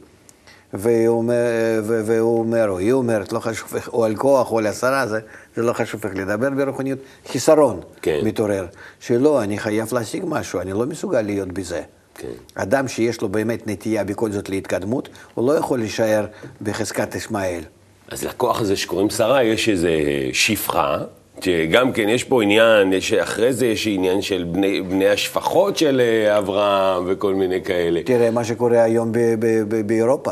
והוא 0.75 1.19
אומר, 1.19 1.83
והוא 1.85 2.39
אומר, 2.39 2.69
או 2.69 2.79
היא 2.79 2.93
אומרת, 2.93 3.33
לא 3.33 3.41
חשוב, 3.41 3.75
או 3.93 4.05
על 4.05 4.17
כוח 4.17 4.53
או 4.53 4.59
על 4.59 4.67
השרה, 4.67 5.07
זה, 5.07 5.19
זה 5.57 5.63
לא 5.63 5.73
חשוב 5.73 6.07
איך 6.07 6.15
לדבר 6.17 6.51
ברוחניות, 6.51 6.99
חיסרון 7.29 7.81
כן. 8.03 8.21
מתעורר. 8.25 8.67
שלא, 9.01 9.43
אני 9.43 9.59
חייב 9.59 9.95
להשיג 9.95 10.25
משהו, 10.27 10.61
אני 10.61 10.73
לא 10.73 10.87
מסוגל 10.87 11.21
להיות 11.21 11.53
בזה. 11.53 11.83
כן. 12.15 12.29
אדם 12.55 12.89
שיש 12.89 13.21
לו 13.21 13.29
באמת 13.29 13.67
נטייה 13.67 14.05
בכל 14.05 14.33
זאת 14.33 14.49
להתקדמות, 14.49 15.09
הוא 15.35 15.53
לא 15.53 15.59
יכול 15.59 15.79
להישאר 15.79 16.27
בחזקת 16.63 17.15
ישמעאל. 17.15 17.61
אז 18.09 18.25
לכוח 18.25 18.61
הזה 18.61 18.77
שקוראים 18.77 19.11
שרה 19.11 19.43
יש 19.43 19.69
איזה 19.69 19.91
שפחה, 20.33 20.99
שגם 21.41 21.93
כן 21.93 22.09
יש 22.09 22.25
פה 22.25 22.43
עניין, 22.43 22.93
יש, 22.93 23.13
אחרי 23.13 23.53
זה 23.53 23.67
יש 23.67 23.87
עניין 23.87 24.23
של 24.23 24.45
בני, 24.53 24.83
בני 24.83 25.09
השפחות 25.09 25.77
של 25.77 26.01
אה, 26.01 26.39
אברהם 26.39 27.05
וכל 27.07 27.35
מיני 27.35 27.63
כאלה. 27.63 28.01
תראה 28.05 28.31
מה 28.31 28.45
שקורה 28.45 28.83
היום 28.83 29.13
ב- 29.13 29.19
ב- 29.19 29.63
ב- 29.69 29.87
באירופה. 29.87 30.31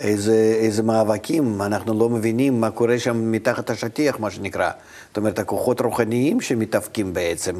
איזה, 0.00 0.56
איזה 0.60 0.82
מאבקים, 0.82 1.62
אנחנו 1.62 1.98
לא 1.98 2.08
מבינים 2.08 2.60
מה 2.60 2.70
קורה 2.70 2.98
שם 2.98 3.32
מתחת 3.32 3.70
השטיח, 3.70 4.20
מה 4.20 4.30
שנקרא. 4.30 4.70
זאת 5.08 5.16
אומרת, 5.16 5.38
הכוחות 5.38 5.80
רוחניים 5.80 6.40
שמתאבקים 6.40 7.12
בעצם 7.12 7.54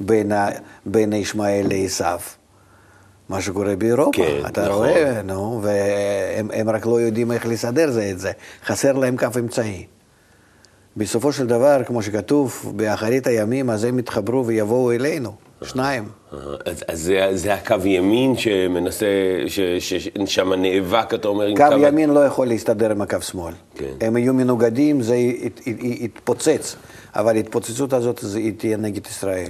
בין, 0.00 0.32
ה, 0.32 0.48
בין 0.86 1.12
ישמעאל 1.12 1.66
לעשו. 1.68 2.04
מה 3.28 3.40
שקורה 3.40 3.76
באירופה, 3.76 4.12
כן, 4.12 4.46
אתה 4.46 4.68
נכון. 4.68 4.74
רואה, 4.74 5.22
נו, 5.22 5.60
והם 5.62 6.50
הם 6.52 6.70
רק 6.70 6.86
לא 6.86 7.00
יודעים 7.00 7.32
איך 7.32 7.46
לסדר 7.46 7.90
זה 7.90 8.10
את 8.10 8.18
זה. 8.18 8.32
חסר 8.64 8.92
להם 8.92 9.16
כף 9.16 9.36
אמצעי. 9.36 9.86
בסופו 10.96 11.32
של 11.32 11.46
דבר, 11.46 11.82
כמו 11.86 12.02
שכתוב, 12.02 12.72
באחרית 12.76 13.26
הימים, 13.26 13.70
אז 13.70 13.84
הם 13.84 13.98
יתחברו 13.98 14.46
ויבואו 14.46 14.92
אלינו, 14.92 15.32
שניים. 15.62 16.04
אה, 16.32 16.38
אז, 16.66 16.84
אז 16.88 17.00
זה, 17.00 17.28
זה 17.32 17.54
הקו 17.54 17.74
ימין 17.84 18.36
שמנסה, 18.36 19.06
ששם 19.78 20.52
נאבק, 20.52 21.14
אתה 21.14 21.28
אומר, 21.28 21.44
עם 21.46 21.56
קו 21.56 21.64
ימין 21.78 22.10
לא 22.10 22.20
יכול 22.20 22.46
להסתדר 22.46 22.90
עם 22.90 23.02
הקו 23.02 23.20
שמאל. 23.20 23.54
כן. 23.74 23.86
הם 24.00 24.16
יהיו 24.16 24.34
מנוגדים, 24.34 25.02
זה 25.02 25.16
ית- 25.16 25.60
ית- 25.66 25.78
יתפוצץ, 25.82 26.76
אבל 27.14 27.36
ההתפוצצות 27.36 27.92
הזאת 27.92 28.24
תהיה 28.56 28.76
נגד 28.76 29.06
ישראל. 29.06 29.48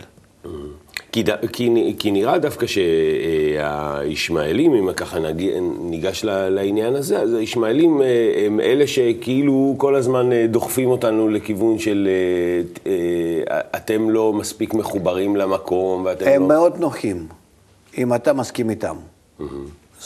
כי, 1.15 1.23
ד- 1.23 1.47
כי, 1.53 1.71
כי 1.99 2.11
נראה 2.11 2.39
דווקא 2.39 2.67
שהישמעאלים, 2.67 4.75
אם 4.75 4.93
ככה 4.93 5.19
נג- 5.19 5.53
ניגש 5.81 6.25
לעניין 6.25 6.97
הזה, 6.97 7.19
אז 7.21 7.35
הישמעאלים 7.35 8.03
אה, 8.03 8.07
הם 8.47 8.61
אלה 8.61 8.87
שכאילו 8.87 9.75
כל 9.79 9.95
הזמן 9.95 10.33
אה, 10.33 10.47
דוחפים 10.47 10.91
אותנו 10.91 11.29
לכיוון 11.29 11.79
של 11.79 12.09
אה, 12.87 12.93
אתם 13.77 14.11
לא 14.11 14.33
מספיק 14.33 14.75
מחוברים 14.75 15.37
למקום, 15.37 16.03
ואתם 16.05 16.27
הם 16.29 16.43
לא... 16.43 16.49
מאוד 16.49 16.79
נוחים, 16.79 17.27
אם 17.99 18.15
אתה 18.15 18.33
מסכים 18.33 18.71
איתם. 18.71 18.97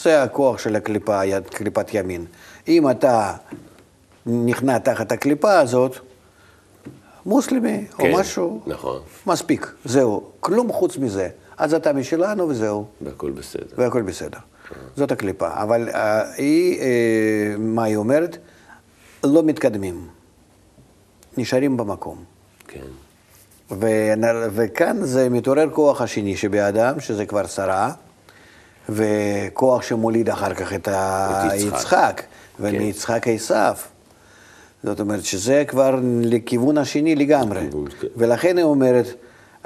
זה 0.01 0.23
הכוח 0.23 0.59
של 0.59 0.75
הקליפה, 0.75 1.19
קליפת 1.49 1.93
ימין. 1.93 2.25
אם 2.67 2.89
אתה 2.89 3.33
נכנע 4.25 4.77
תחת 4.77 5.11
הקליפה 5.11 5.59
הזאת, 5.59 5.95
מוסלמי 7.29 7.85
או 7.93 7.97
כן, 7.97 8.11
משהו, 8.15 8.59
נכון. 8.67 8.99
מספיק, 9.27 9.71
זהו. 9.85 10.23
כלום 10.39 10.71
חוץ 10.71 10.97
מזה. 10.97 11.29
אז 11.57 11.73
אתה 11.73 11.93
משלנו 11.93 12.49
וזהו. 12.49 12.85
והכל 13.01 13.31
בסדר. 13.31 13.65
והכל 13.77 14.01
בסדר. 14.01 14.37
זאת 14.95 15.11
הקליפה. 15.11 15.47
אבל 15.63 15.89
אה, 15.89 16.31
היא, 16.33 16.79
אה, 16.81 16.85
מה 17.57 17.83
היא 17.83 17.95
אומרת? 17.95 18.37
לא 19.23 19.43
מתקדמים. 19.43 20.07
נשארים 21.37 21.77
במקום. 21.77 22.23
כן. 22.67 22.79
ונ- 23.71 24.25
וכאן 24.51 24.97
זה 25.05 25.29
מתעורר 25.29 25.69
כוח 25.69 26.01
השני 26.01 26.37
שבאדם, 26.37 26.99
שזה 26.99 27.25
כבר 27.25 27.47
שרה, 27.47 27.91
וכוח 28.89 29.81
שמוליד 29.81 30.29
אחר 30.29 30.53
כך 30.53 30.73
את 30.73 30.87
ה- 30.87 31.47
את 31.47 31.53
יצחק. 31.53 31.73
יצחק, 31.77 32.21
ומיצחק 32.59 33.27
עשיו. 33.27 33.75
זאת 34.83 34.99
אומרת 34.99 35.23
שזה 35.23 35.63
כבר 35.67 35.99
לכיוון 36.21 36.77
השני 36.77 37.15
לגמרי. 37.15 37.59
כן. 38.01 38.07
ולכן 38.17 38.57
היא 38.57 38.65
אומרת, 38.65 39.05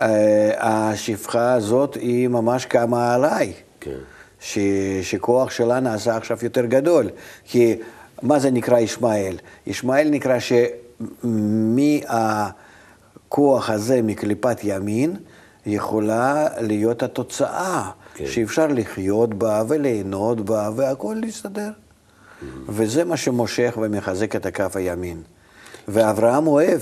אה, 0.01 0.51
השפחה 0.57 1.53
הזאת 1.53 1.95
היא 1.95 2.27
ממש 2.27 2.65
קמה 2.65 3.13
עליי. 3.13 3.53
כן. 3.79 3.97
ש, 4.39 4.59
שכוח 5.01 5.51
שלה 5.51 5.79
נעשה 5.79 6.15
עכשיו 6.17 6.37
יותר 6.41 6.65
גדול. 6.65 7.09
כי 7.45 7.75
מה 8.21 8.39
זה 8.39 8.51
נקרא 8.51 8.79
ישמעאל? 8.79 9.37
ישמעאל 9.67 10.09
נקרא 10.09 10.37
שמהכוח 12.09 13.69
הזה, 13.69 14.01
מקליפת 14.01 14.57
ימין, 14.63 15.15
יכולה 15.65 16.47
להיות 16.57 17.03
התוצאה, 17.03 17.89
כן. 18.15 18.25
שאפשר 18.27 18.67
לחיות 18.67 19.33
בה 19.33 19.63
וליהנות 19.67 20.41
בה 20.41 20.69
והכל 20.75 21.15
להסתדר. 21.21 21.69
וזה 22.69 23.03
מה 23.03 23.17
שמושך 23.17 23.77
ומחזק 23.81 24.35
את 24.35 24.45
הכף 24.45 24.75
הימין. 24.75 25.21
ואברהם 25.87 26.47
אוהב, 26.47 26.81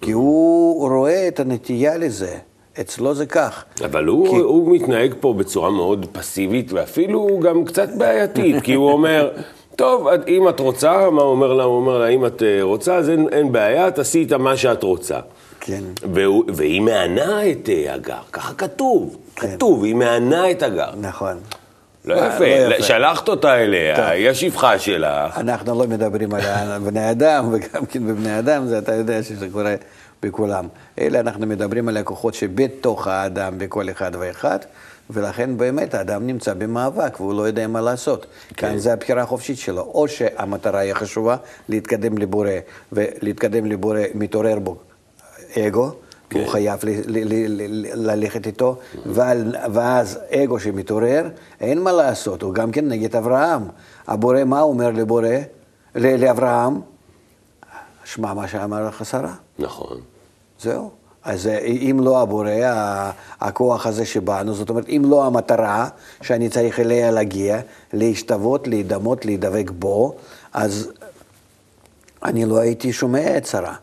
כי 0.00 0.12
הוא 0.12 0.88
רואה 0.88 1.28
את 1.28 1.40
הנטייה 1.40 1.96
לזה. 1.98 2.36
אצלו 2.80 3.14
זה 3.14 3.26
כך. 3.26 3.64
אבל 3.84 4.04
הוא, 4.06 4.28
כי- 4.28 4.36
הוא 4.36 4.74
מתנהג 4.76 5.14
פה 5.20 5.32
בצורה 5.34 5.70
מאוד 5.70 6.06
פסיבית, 6.12 6.72
ואפילו 6.72 7.38
גם 7.42 7.64
קצת 7.64 7.88
בעייתית, 7.98 8.62
כי 8.62 8.74
הוא 8.74 8.90
אומר, 8.92 9.30
טוב, 9.76 10.06
אם 10.28 10.48
את 10.48 10.60
רוצה, 10.60 11.10
מה 11.10 11.22
הוא 11.22 11.30
אומר 11.30 11.52
לה? 11.52 11.64
הוא 11.64 11.76
אומר 11.76 11.98
לה, 11.98 12.08
אם 12.08 12.26
את 12.26 12.42
אה, 12.42 12.62
רוצה, 12.62 12.96
אז 12.96 13.10
אין, 13.10 13.28
אין 13.32 13.52
בעיה, 13.52 13.90
תעשי 13.90 14.18
איתה 14.18 14.38
מה 14.38 14.56
שאת 14.56 14.82
רוצה. 14.82 15.18
כן. 15.60 15.82
והוא, 16.12 16.44
והיא 16.48 16.80
מענה 16.82 17.50
את 17.50 17.68
אה, 17.68 17.94
הגר, 17.94 18.18
ככה 18.32 18.54
כתוב, 18.54 19.16
כן. 19.36 19.56
כתוב, 19.56 19.84
היא 19.84 19.94
מענה 19.94 20.50
את 20.50 20.62
הגר. 20.62 20.90
נכון. 21.00 21.36
לא 22.04 22.14
לא 22.14 22.20
יפה, 22.20 22.46
יפה. 22.46 22.82
שלחת 22.82 23.28
אותה 23.28 23.62
אליה. 23.62 24.10
היא 24.10 24.30
השפחה 24.30 24.78
שלך. 24.78 25.38
אנחנו 25.38 25.78
לא 25.78 25.86
מדברים 25.86 26.34
על 26.34 26.78
בני 26.78 27.10
אדם, 27.10 27.48
וגם 27.52 27.86
כן 27.86 28.06
בבני 28.06 28.38
אדם, 28.38 28.66
זה 28.66 28.78
אתה 28.78 28.94
יודע 28.94 29.22
שזה 29.22 29.48
קורה 29.52 29.74
בכולם. 30.22 30.68
אלה 30.98 31.20
אנחנו 31.20 31.46
מדברים 31.46 31.88
על 31.88 31.96
הכוחות 31.96 32.34
שבתוך 32.34 33.06
האדם, 33.06 33.58
בכל 33.58 33.90
אחד 33.90 34.10
ואחד, 34.18 34.58
ולכן 35.10 35.56
באמת 35.56 35.94
האדם 35.94 36.26
נמצא 36.26 36.54
במאבק 36.54 37.20
והוא 37.20 37.34
לא 37.34 37.42
יודע 37.42 37.66
מה 37.66 37.80
לעשות. 37.80 38.26
כן. 38.48 38.68
כאן 38.68 38.78
זה 38.78 38.92
הבחירה 38.92 39.22
החופשית 39.22 39.58
שלו. 39.58 39.82
או 39.82 40.08
שהמטרה 40.08 40.78
היא 40.80 40.94
חשובה, 40.94 41.36
להתקדם 41.68 42.18
לבורא, 42.18 42.50
ולהתקדם 42.92 43.66
לבורא 43.66 44.00
מתעורר 44.14 44.58
בו 44.58 44.76
אגו. 45.58 45.92
כן. 46.34 46.40
הוא 46.40 46.48
חייב 46.48 46.80
ל- 46.84 46.88
ל- 47.06 47.28
ל- 47.28 47.62
ל- 47.62 48.10
ללכת 48.10 48.46
איתו, 48.46 48.76
ואז 49.72 50.18
אגו 50.30 50.60
שמתעורר, 50.60 51.28
אין 51.60 51.82
מה 51.82 51.92
לעשות, 51.92 52.42
הוא 52.42 52.54
גם 52.54 52.70
כן 52.72 52.88
נגד 52.88 53.16
אברהם. 53.16 53.62
הבורא, 54.06 54.44
מה 54.44 54.60
הוא 54.60 54.72
אומר 54.72 54.90
לבורא? 54.90 55.28
ל- 55.94 56.16
לאברהם? 56.24 56.80
שמע 58.04 58.34
מה 58.34 58.48
שאמר 58.48 58.86
לך 58.88 59.04
שרה, 59.04 59.34
נכון. 59.58 60.00
זהו. 60.60 60.90
אז 61.24 61.46
אה, 61.46 61.58
אם 61.58 62.00
לא 62.02 62.22
הבורא, 62.22 62.50
הכוח 63.40 63.86
הזה 63.86 64.06
שבאנו, 64.06 64.54
זאת 64.54 64.70
אומרת, 64.70 64.88
אם 64.88 65.02
לא 65.06 65.26
המטרה 65.26 65.88
שאני 66.22 66.48
צריך 66.48 66.80
אליה 66.80 67.10
להגיע, 67.10 67.60
להשתוות, 67.92 68.68
להידמות, 68.68 69.24
להידבק 69.24 69.70
בו, 69.70 70.14
אז 70.52 70.90
אני 72.24 72.44
לא 72.44 72.58
הייתי 72.58 72.92
שומע 72.92 73.36
את 73.36 73.46
שרה. 73.46 73.74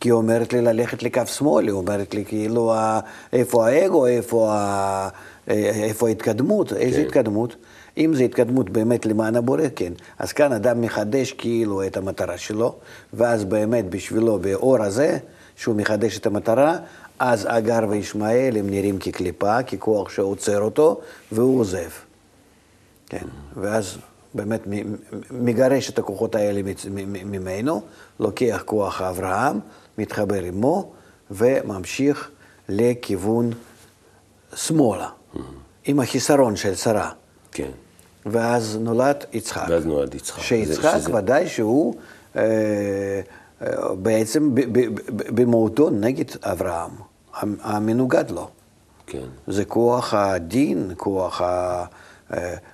כי 0.00 0.08
היא 0.08 0.12
אומרת 0.12 0.52
לי 0.52 0.60
ללכת 0.60 1.02
לקו 1.02 1.26
שמאל, 1.26 1.64
היא 1.64 1.72
אומרת 1.72 2.14
לי 2.14 2.24
כאילו, 2.24 2.74
ה- 2.74 3.00
איפה 3.32 3.68
האגו, 3.68 4.06
איפה, 4.06 4.52
ה- 4.52 5.08
אה, 5.48 5.54
איפה 5.84 6.08
ההתקדמות, 6.08 6.72
איזה 6.72 6.96
כן. 7.00 7.06
התקדמות? 7.06 7.56
אם 7.96 8.12
זו 8.14 8.22
התקדמות 8.24 8.70
באמת 8.70 9.06
למען 9.06 9.36
הבורא, 9.36 9.62
כן. 9.76 9.92
אז 10.18 10.32
כאן 10.32 10.52
אדם 10.52 10.80
מחדש 10.80 11.32
כאילו 11.32 11.86
את 11.86 11.96
המטרה 11.96 12.38
שלו, 12.38 12.74
ואז 13.12 13.44
באמת 13.44 13.90
בשבילו, 13.90 14.38
באור 14.38 14.82
הזה, 14.82 15.18
שהוא 15.56 15.76
מחדש 15.76 16.18
את 16.18 16.26
המטרה, 16.26 16.76
אז 17.18 17.46
אגר 17.50 17.80
וישמעאל 17.88 18.56
הם 18.56 18.70
נראים 18.70 18.98
כקליפה, 18.98 19.62
ככוח 19.62 20.10
שעוצר 20.10 20.60
אותו, 20.60 21.00
והוא 21.32 21.60
עוזב. 21.60 21.88
כן, 23.06 23.26
ואז 23.56 23.98
באמת 24.34 24.60
מגרש 25.30 25.90
את 25.90 25.98
הכוחות 25.98 26.34
האלה 26.34 26.60
ממנו, 27.24 27.82
לוקח 28.20 28.62
כוח 28.66 29.02
אברהם, 29.02 29.58
מתחבר 29.98 30.42
עמו, 30.44 30.90
וממשיך 31.30 32.30
לכיוון 32.68 33.50
שמאלה, 34.54 35.08
עם 35.84 36.00
החיסרון 36.00 36.56
של 36.56 36.74
שרה. 36.74 37.10
כן. 37.52 37.70
ואז 38.26 38.76
נולד 38.80 39.24
יצחק. 39.32 39.66
ואז 39.68 39.86
נולד 39.86 40.14
יצחק. 40.14 40.42
שיצחק 40.42 40.82
זה- 40.96 41.00
שזה- 41.00 41.14
ודאי 41.16 41.48
שהוא 41.48 41.94
אה, 42.36 42.42
אה, 43.62 43.94
בעצם 43.94 44.50
במהותו 45.34 45.90
נגד 45.90 46.24
אברהם. 46.42 46.90
המנוגד 47.62 48.30
לו. 48.30 48.48
כן. 49.06 49.24
זה 49.46 49.64
כוח 49.64 50.14
הדין, 50.14 50.92
כוח, 50.96 51.40
ה, 51.40 51.84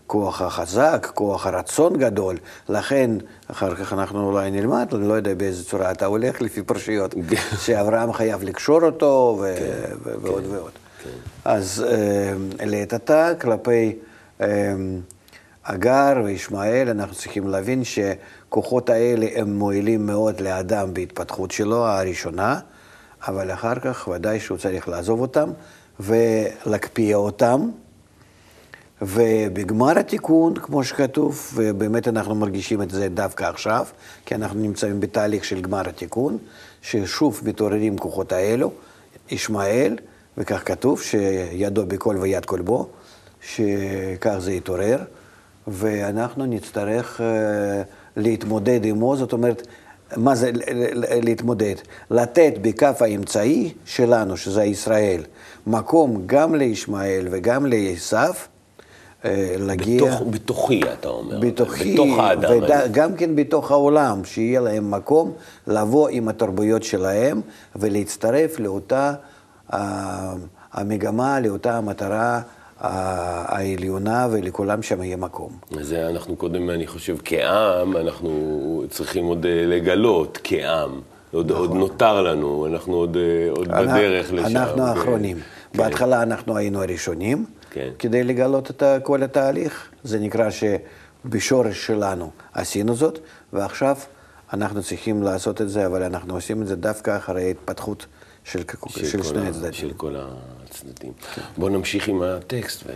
כוח 0.06 0.42
החזק, 0.42 1.10
כוח 1.14 1.46
הרצון 1.46 1.98
גדול. 1.98 2.36
לכן, 2.68 3.10
אחר 3.50 3.74
כך 3.74 3.92
אנחנו 3.92 4.26
אולי 4.26 4.50
נלמד, 4.50 4.94
אני 4.94 5.08
לא 5.08 5.14
יודע 5.14 5.34
באיזה 5.34 5.64
צורה 5.64 5.90
אתה 5.90 6.06
הולך 6.06 6.40
לפי 6.42 6.62
פרשיות, 6.62 7.14
שאברהם 7.64 8.12
חייב 8.12 8.42
לקשור 8.42 8.82
אותו 8.82 9.38
ו- 9.40 9.54
כן, 9.58 9.94
ו- 10.04 10.22
ועוד 10.22 10.42
כן, 10.42 10.50
ועוד. 10.50 10.70
כן. 11.04 11.10
אז 11.44 11.84
אה, 11.88 12.66
לעת 12.66 12.92
עתה, 12.92 13.30
כלפי 13.40 13.96
אה, 14.40 14.46
הגר 15.64 16.12
וישמעאל, 16.24 16.88
אנחנו 16.90 17.14
צריכים 17.14 17.48
להבין 17.48 17.82
שכוחות 17.84 18.90
האלה 18.90 19.26
הם 19.34 19.58
מועילים 19.58 20.06
מאוד 20.06 20.40
לאדם 20.40 20.94
בהתפתחות 20.94 21.50
שלו, 21.50 21.86
הראשונה, 21.86 22.60
אבל 23.28 23.52
אחר 23.52 23.74
כך 23.74 24.08
ודאי 24.08 24.40
שהוא 24.40 24.58
צריך 24.58 24.88
לעזוב 24.88 25.20
אותם 25.20 25.50
ולהקפיע 26.00 27.16
אותם. 27.16 27.70
ובגמר 29.06 29.98
התיקון, 29.98 30.54
כמו 30.54 30.84
שכתוב, 30.84 31.50
ובאמת 31.54 32.08
אנחנו 32.08 32.34
מרגישים 32.34 32.82
את 32.82 32.90
זה 32.90 33.08
דווקא 33.08 33.44
עכשיו, 33.44 33.86
כי 34.26 34.34
אנחנו 34.34 34.60
נמצאים 34.60 35.00
בתהליך 35.00 35.44
של 35.44 35.60
גמר 35.60 35.88
התיקון, 35.88 36.38
ששוב 36.82 37.40
מתעוררים 37.44 37.98
כוחות 37.98 38.32
האלו, 38.32 38.70
ישמעאל, 39.30 39.96
וכך 40.38 40.62
כתוב, 40.64 41.02
שידו 41.02 41.86
בכל 41.86 42.16
ויד 42.20 42.44
כל 42.44 42.60
בו, 42.60 42.88
שכך 43.42 44.36
זה 44.38 44.52
יתעורר, 44.52 44.98
ואנחנו 45.66 46.46
נצטרך 46.46 47.20
אה, 47.20 47.82
להתמודד 48.16 48.80
עמו, 48.84 49.16
זאת 49.16 49.32
אומרת, 49.32 49.66
מה 50.16 50.34
זה 50.34 50.50
להתמודד? 51.22 51.74
לתת 52.10 52.52
בכף 52.60 53.02
האמצעי 53.02 53.72
שלנו, 53.84 54.36
שזה 54.36 54.64
ישראל, 54.64 55.22
מקום 55.66 56.22
גם 56.26 56.54
לישמעאל 56.54 57.26
וגם 57.30 57.66
לעשו, 57.66 58.16
להגיע... 59.58 60.04
בתוך, 60.04 60.22
בתוכי, 60.30 60.80
אתה 60.92 61.08
אומר. 61.08 61.40
בתוכי, 61.40 61.94
בתוך 61.94 62.18
האדם. 62.18 62.50
וגם 62.62 63.14
כן 63.16 63.36
בתוך 63.36 63.70
העולם, 63.70 64.24
שיהיה 64.24 64.60
להם 64.60 64.90
מקום 64.90 65.32
לבוא 65.66 66.08
עם 66.08 66.28
התרבויות 66.28 66.82
שלהם 66.82 67.40
ולהצטרף 67.76 68.58
לאותה 68.60 69.14
אה, 69.74 70.32
המגמה, 70.72 71.40
לאותה 71.40 71.76
המטרה 71.76 72.40
העליונה, 72.80 74.28
ולכולם 74.30 74.82
שם 74.82 75.02
יהיה 75.02 75.16
מקום. 75.16 75.52
זה 75.80 76.08
אנחנו 76.08 76.36
קודם, 76.36 76.70
אני 76.70 76.86
חושב, 76.86 77.16
כעם, 77.24 77.96
אנחנו 77.96 78.82
צריכים 78.90 79.24
עוד 79.24 79.46
אה, 79.46 79.66
לגלות 79.66 80.38
כעם. 80.44 81.00
עוד, 81.32 81.52
נכון. 81.52 81.60
עוד 81.60 81.76
נותר 81.76 82.22
לנו, 82.22 82.66
אנחנו 82.66 82.94
עוד, 82.94 83.16
עוד 83.50 83.68
אנחנו, 83.68 83.84
בדרך 83.84 84.32
לשם. 84.32 84.56
אנחנו 84.56 84.82
האחרונים. 84.82 85.36
כן. 85.36 85.78
בהתחלה 85.78 86.22
אנחנו 86.22 86.56
היינו 86.56 86.82
הראשונים, 86.82 87.44
כן. 87.74 87.90
כדי 87.98 88.24
לגלות 88.24 88.70
את 88.70 88.82
כל 89.02 89.22
התהליך. 89.22 89.90
זה 90.04 90.18
נקרא 90.18 90.48
שבשורש 90.50 91.86
שלנו 91.86 92.30
עשינו 92.52 92.94
זאת, 92.94 93.18
ועכשיו 93.52 93.96
אנחנו 94.52 94.82
צריכים 94.82 95.22
לעשות 95.22 95.60
את 95.60 95.68
זה, 95.68 95.86
אבל 95.86 96.02
אנחנו 96.02 96.34
עושים 96.34 96.62
את 96.62 96.66
זה 96.66 96.76
דווקא 96.76 97.16
אחרי 97.16 97.50
התפתחות 97.50 98.06
של, 98.44 98.62
של, 98.78 99.04
של 99.04 99.22
שני 99.22 99.48
הצדדים. 99.48 99.72
של 99.72 99.92
כל 99.96 100.14
הצדדים. 100.16 101.12
כן. 101.34 101.42
בואו 101.56 101.68
נמשיך 101.68 102.08
עם 102.08 102.22
הטקסט. 102.22 102.82
ו... 102.86 102.92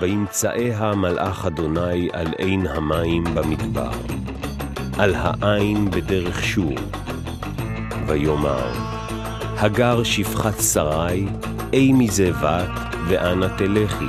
וימצאיה 0.00 0.94
מלאך 0.94 1.46
אדוני 1.46 2.08
על 2.12 2.26
עין 2.38 2.66
המים 2.66 3.24
במדבר, 3.24 3.90
על 4.98 5.14
העין 5.14 5.90
בדרך 5.90 6.44
שור, 6.44 6.74
ויאמר, 8.06 8.95
הגר 9.58 10.02
שפחת 10.02 10.60
שרי, 10.60 11.26
אי 11.72 11.92
מזה 11.92 12.32
בת, 12.42 12.94
ואנה 13.08 13.48
תלכי. 13.48 14.08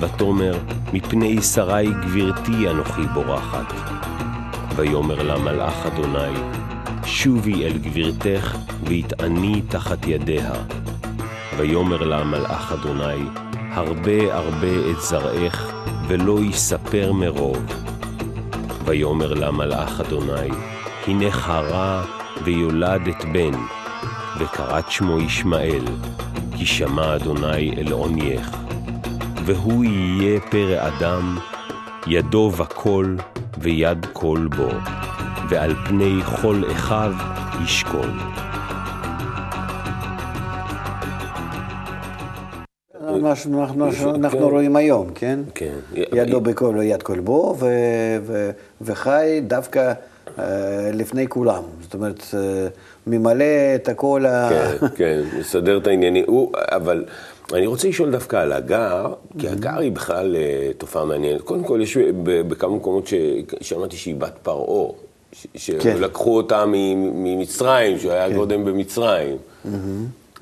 ותאמר, 0.00 0.58
מפני 0.92 1.42
שרי 1.42 1.86
גברתי 1.86 2.70
אנוכי 2.70 3.02
בורחת. 3.14 3.72
ויאמר 4.76 5.22
לה 5.22 5.38
מלאך 5.38 5.86
אדוני, 5.86 6.38
שובי 7.04 7.66
אל 7.66 7.78
גברתך, 7.78 8.56
והתעני 8.84 9.62
תחת 9.68 10.06
ידיה. 10.06 10.52
ויאמר 11.56 12.02
לה 12.02 12.24
מלאך 12.24 12.72
אדוני, 12.72 13.24
הרבה 13.72 14.34
הרבה 14.34 14.90
את 14.90 15.00
זרעך, 15.00 15.72
ולא 16.08 16.38
יספר 16.40 17.12
מרוב. 17.12 17.64
ויאמר 18.84 19.34
לה 19.34 19.50
מלאך 19.50 20.00
אדוני, 20.00 20.50
הנה 21.06 21.30
חרה 21.30 22.02
ויולדת 22.44 23.24
בן, 23.32 23.79
וקראת 24.40 24.90
שמו 24.90 25.20
ישמעאל, 25.20 25.84
כי 26.58 26.66
שמע 26.66 27.16
אדוני 27.16 27.74
אל 27.78 27.92
עונייך. 27.92 28.56
והוא 29.44 29.84
יהיה 29.84 30.40
פרא 30.40 30.88
אדם, 30.88 31.38
ידו 32.06 32.52
וכל, 32.56 33.16
ויד 33.58 34.06
כל 34.12 34.48
בו, 34.56 34.68
ועל 35.48 35.74
פני 35.74 36.20
כל 36.42 36.62
אחיו 36.72 37.12
ישכון. 37.64 38.18
אנחנו, 43.24 43.64
אנחנו, 43.64 44.14
אנחנו 44.14 44.48
רואים 44.48 44.76
היום, 44.76 45.10
כן? 45.14 45.40
כן. 45.54 45.74
ידו 45.94 46.40
בכל 46.40 46.74
ויד 46.78 47.02
כל 47.02 47.20
בו, 47.20 47.56
ו, 47.58 47.66
ו, 48.22 48.50
וחי 48.80 49.40
דווקא 49.46 49.92
לפני 50.92 51.28
כולם. 51.28 51.62
זאת 51.82 51.94
אומרת, 51.94 52.20
uh, 52.20 52.34
ממלא 53.06 53.44
את 53.74 53.88
הכל 53.88 54.26
ה... 54.26 54.48
כן, 54.50 54.86
כן, 54.96 55.20
מסדר 55.38 55.78
את 55.78 55.86
העניינים. 55.86 56.24
הוא, 56.26 56.52
אבל 56.56 57.04
אני 57.54 57.66
רוצה 57.66 57.88
לשאול 57.88 58.10
דווקא 58.10 58.36
על 58.36 58.52
הגר, 58.52 59.12
כי 59.38 59.48
הגר 59.48 59.78
היא 59.78 59.92
בכלל 59.92 60.36
uh, 60.36 60.78
תופעה 60.78 61.04
מעניינת. 61.04 61.40
קודם 61.40 61.64
כל, 61.64 61.80
יש 61.82 61.96
בכמה 62.22 62.76
מקומות 62.76 63.06
ששמעתי 63.06 63.96
שהיא 63.96 64.14
בת 64.14 64.38
פרעה. 64.42 64.92
כן. 65.42 65.58
שלקחו 65.58 66.36
אותה 66.36 66.64
ממצרים, 66.66 67.98
שהוא 67.98 68.12
היה 68.12 68.28
כן. 68.28 68.36
קודם 68.36 68.64
במצרים. 68.64 69.36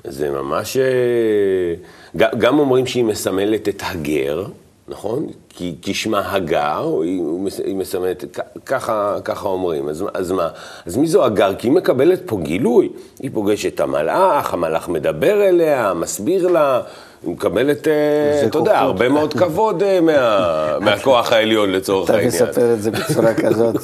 זה 0.03 0.29
ממש... 0.29 0.77
אה, 0.77 1.75
גם 2.15 2.59
אומרים 2.59 2.85
שהיא 2.85 3.03
מסמלת 3.03 3.69
את 3.69 3.83
הגר, 3.85 4.45
נכון? 4.89 5.27
כי, 5.49 5.75
כי 5.81 5.93
שמה 5.93 6.33
הגר, 6.35 6.99
היא, 7.01 7.21
היא 7.65 7.75
מסמלת, 7.75 8.25
כ- 8.33 8.39
ככה, 8.65 9.15
ככה 9.23 9.47
אומרים. 9.47 9.89
אז, 9.89 10.03
אז 10.13 10.31
מה? 10.31 10.49
אז 10.85 10.97
מי 10.97 11.07
זו 11.07 11.25
הגר? 11.25 11.55
כי 11.55 11.67
היא 11.67 11.73
מקבלת 11.73 12.21
פה 12.25 12.37
גילוי. 12.41 12.89
היא 13.19 13.31
פוגשת 13.33 13.75
את 13.75 13.79
המלאך, 13.79 14.53
המלאך 14.53 14.89
מדבר 14.89 15.41
אליה, 15.49 15.93
מסביר 15.93 16.47
לה. 16.47 16.81
היא 17.23 17.31
מקבלת, 17.31 17.87
אה, 17.87 18.43
אתה 18.47 18.57
יודע. 18.57 18.79
הרבה 18.79 19.09
מאוד 19.09 19.33
כבוד 19.33 19.83
אה, 19.83 20.01
מה, 20.01 20.49
מהכוח 20.85 21.31
העליון 21.33 21.71
לצורך 21.71 22.09
אתה 22.09 22.17
העניין. 22.17 22.33
מספר 22.33 22.73
את 22.73 22.81
זה 22.81 22.91
בצורה 22.91 23.33
כזאת 23.33 23.75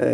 אה, 0.00 0.06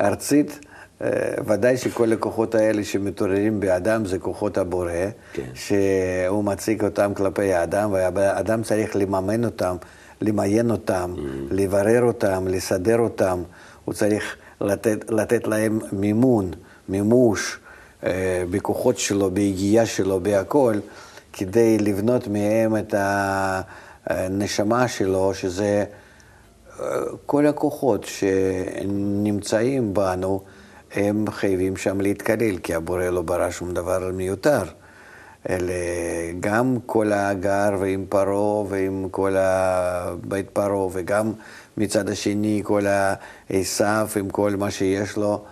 ארצית. 0.00 0.58
אה, 1.02 1.08
ודאי 1.46 1.76
שכל 1.76 2.12
הכוחות 2.12 2.54
האלה 2.54 2.84
שמתעוררים 2.84 3.60
באדם 3.60 4.04
זה 4.04 4.18
כוחות 4.18 4.58
הבורא, 4.58 4.92
כן. 5.32 5.42
שהוא 5.54 6.44
מציג 6.44 6.84
אותם 6.84 7.14
כלפי 7.14 7.52
האדם, 7.52 7.92
והאדם 7.92 8.62
צריך 8.62 8.96
לממן 8.96 9.44
אותם, 9.44 9.76
למיין 10.20 10.70
אותם, 10.70 11.14
לברר 11.50 12.02
אותם, 12.02 12.44
לסדר 12.48 12.98
אותם. 12.98 13.42
הוא 13.84 13.94
צריך 13.94 14.36
לתת, 14.60 15.10
לתת 15.10 15.46
להם 15.46 15.80
מימון, 15.92 16.50
מימוש 16.88 17.58
אה, 18.04 18.44
בכוחות 18.50 18.98
שלו, 18.98 19.30
ביגיעה 19.30 19.86
שלו, 19.86 20.20
בהכל, 20.20 20.74
כדי 21.32 21.78
לבנות 21.78 22.28
מהם 22.28 22.76
את 22.76 22.94
הנשמה 24.06 24.88
שלו, 24.88 25.34
שזה 25.34 25.84
כל 27.26 27.46
הכוחות 27.46 28.04
שנמצאים 28.04 29.94
בנו, 29.94 30.42
הם 30.94 31.30
חייבים 31.30 31.76
שם 31.76 32.00
להתקלל, 32.00 32.58
כי 32.58 32.74
הבורא 32.74 33.04
לא 33.04 33.22
ברא 33.22 33.50
שום 33.50 33.74
דבר 33.74 34.10
מיותר. 34.12 34.62
אלה 35.50 35.74
גם 36.40 36.78
כל 36.86 37.12
הגר 37.12 37.70
ועם 37.80 38.04
פרעה 38.08 38.64
ועם 38.68 39.08
כל 39.10 39.36
בית 40.24 40.50
פרעה, 40.50 40.88
וגם 40.92 41.32
מצד 41.76 42.08
השני 42.08 42.60
כל 42.64 42.84
העשף 42.86 44.14
עם 44.20 44.30
כל 44.30 44.56
מה 44.56 44.70
שיש 44.70 45.16
לו, 45.16 45.44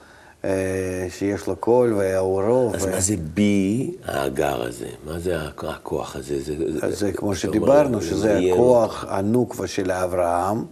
אה, 0.44 1.06
שיש 1.10 1.46
לו 1.46 1.56
קול 1.56 1.94
והאורו. 1.94 2.72
אז 2.74 2.84
ו... 2.84 2.90
מה 2.90 3.00
זה 3.00 3.14
בי 3.34 3.94
הגר 4.04 4.62
הזה? 4.62 4.88
מה 5.06 5.18
זה 5.18 5.36
הכוח 5.42 6.16
הזה? 6.16 6.40
זה, 6.40 6.54
אז 6.82 6.98
זה 6.98 7.12
כמו 7.12 7.34
שדיברנו, 7.34 7.88
אומר, 7.88 8.00
שזה. 8.00 8.38
הכוח 8.52 9.04
הנוקבה 9.08 9.66
של 9.66 9.90
אברהם, 9.90 10.64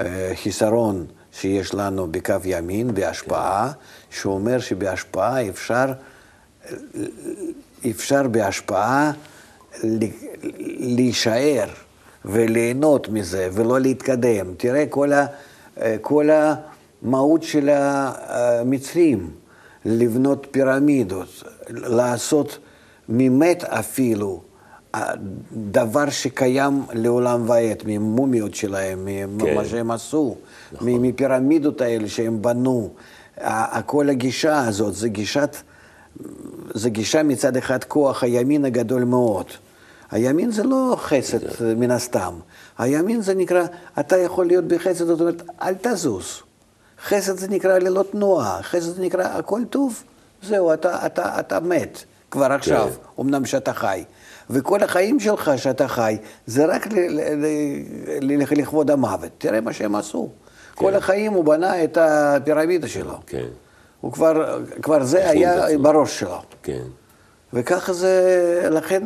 שחיסרון 0.00 1.06
שיש 1.40 1.74
לנו 1.74 2.06
בכף 2.12 2.42
ימין, 2.44 2.94
בהשפעה, 2.94 3.72
שאומר 4.10 4.60
שבהשפעה 4.60 5.48
אפשר, 5.48 5.92
אפשר 7.90 8.28
בהשפעה 8.28 9.12
להישאר 10.80 11.68
וליהנות 12.24 13.08
מזה 13.08 13.48
ולא 13.52 13.80
להתקדם. 13.80 14.54
תראה, 14.56 14.84
כל, 14.90 15.12
ה, 15.12 15.26
כל 16.00 16.28
מהות 17.02 17.42
של 17.42 17.68
המצרים, 17.72 19.30
לבנות 19.84 20.46
פירמידות, 20.50 21.42
לעשות 21.68 22.58
ממת 23.08 23.64
אפילו, 23.64 24.42
דבר 25.52 26.10
שקיים 26.10 26.82
לעולם 26.92 27.48
ועד, 27.48 27.82
ממומיות 27.86 28.54
שלהם, 28.54 28.98
ממה 29.04 29.44
כן. 29.44 29.68
שהם 29.68 29.90
עשו, 29.90 30.36
נכון. 30.72 30.88
מפירמידות 30.88 31.80
האלה 31.80 32.08
שהם 32.08 32.42
בנו. 32.42 32.90
כל 33.86 34.10
הגישה 34.10 34.66
הזאת, 34.66 34.94
זה 34.94 35.08
גישת, 35.08 35.56
זה 36.74 36.90
גישה 36.90 37.22
מצד 37.22 37.56
אחד 37.56 37.84
כוח 37.84 38.22
הימין 38.22 38.64
הגדול 38.64 39.04
מאוד. 39.04 39.46
הימין 40.10 40.50
זה 40.50 40.62
לא 40.62 40.96
חסד 40.98 41.38
מן 41.76 41.90
הסתם. 41.90 42.34
הימין 42.78 43.20
זה 43.20 43.34
נקרא, 43.34 43.64
אתה 44.00 44.16
יכול 44.16 44.46
להיות 44.46 44.64
בחסד, 44.64 45.06
זאת 45.06 45.20
אומרת, 45.20 45.42
אל 45.62 45.74
תזוז. 45.80 46.42
חסד 47.04 47.38
זה 47.38 47.48
נקרא 47.48 47.78
ללא 47.78 48.04
תנועה, 48.10 48.62
חסד 48.62 48.94
זה 48.94 49.02
נקרא 49.02 49.24
הכל 49.24 49.60
טוב, 49.70 50.02
זהו, 50.42 50.72
אתה, 50.72 51.06
אתה, 51.06 51.40
אתה 51.40 51.60
מת 51.60 52.04
כבר 52.30 52.52
עכשיו, 52.52 52.88
כן. 52.90 53.22
אמנם 53.22 53.44
שאתה 53.44 53.72
חי. 53.72 54.04
וכל 54.50 54.82
החיים 54.82 55.20
שלך 55.20 55.50
שאתה 55.56 55.88
חי, 55.88 56.16
זה 56.46 56.66
רק 56.66 56.86
לכבוד 58.50 58.90
המוות. 58.90 59.30
תראה 59.38 59.60
מה 59.60 59.72
שהם 59.72 59.94
עשו. 59.94 60.28
כן. 60.28 60.84
כל 60.84 60.94
החיים 60.94 61.32
הוא 61.32 61.44
בנה 61.44 61.84
את 61.84 61.98
הפירמידה 62.00 62.88
שלו. 62.88 63.18
כן. 63.26 63.46
הוא 64.00 64.12
כבר, 64.12 64.60
כבר 64.82 65.04
זה 65.04 65.30
היה 65.30 65.78
בראש 65.78 66.20
שלו. 66.20 66.42
כן. 66.62 66.82
וככה 67.52 67.92
זה, 67.92 68.68
לכן 68.70 69.02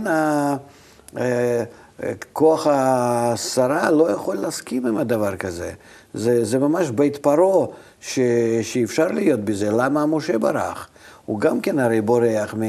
כוח 2.33 2.67
השרה 2.71 3.91
לא 3.91 4.11
יכול 4.11 4.37
להסכים 4.37 4.87
עם 4.87 4.97
הדבר 4.97 5.37
כזה. 5.37 5.73
זה, 6.15 6.45
זה 6.45 6.59
ממש 6.59 6.91
בית 6.91 7.17
פרעה 7.17 7.67
שאפשר 8.63 9.09
להיות 9.09 9.41
בזה. 9.41 9.71
למה 9.71 10.07
משה 10.07 10.39
ברח? 10.39 10.89
הוא 11.29 11.41
גם 11.41 11.61
כן 11.61 11.79
הרי 11.79 12.01
בורח, 12.01 12.55
מ... 12.55 12.63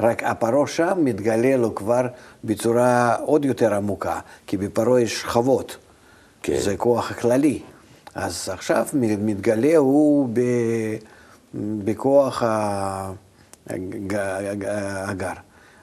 רק 0.00 0.22
הפרעה 0.22 0.66
שם 0.66 0.92
מתגלה 0.96 1.56
לו 1.56 1.74
כבר 1.74 2.06
בצורה 2.44 3.14
עוד 3.14 3.44
יותר 3.44 3.74
עמוקה, 3.74 4.20
כי 4.46 4.56
בפרעה 4.56 5.00
יש 5.00 5.20
שכבות, 5.20 5.76
כן. 6.42 6.60
זה 6.60 6.76
כוח 6.76 7.12
כללי. 7.12 7.62
אז 8.14 8.48
עכשיו 8.52 8.86
מתגלה 8.94 9.76
הוא 9.76 10.28
ב... 10.32 10.40
בכוח 11.54 12.42
הגר. 15.06 15.32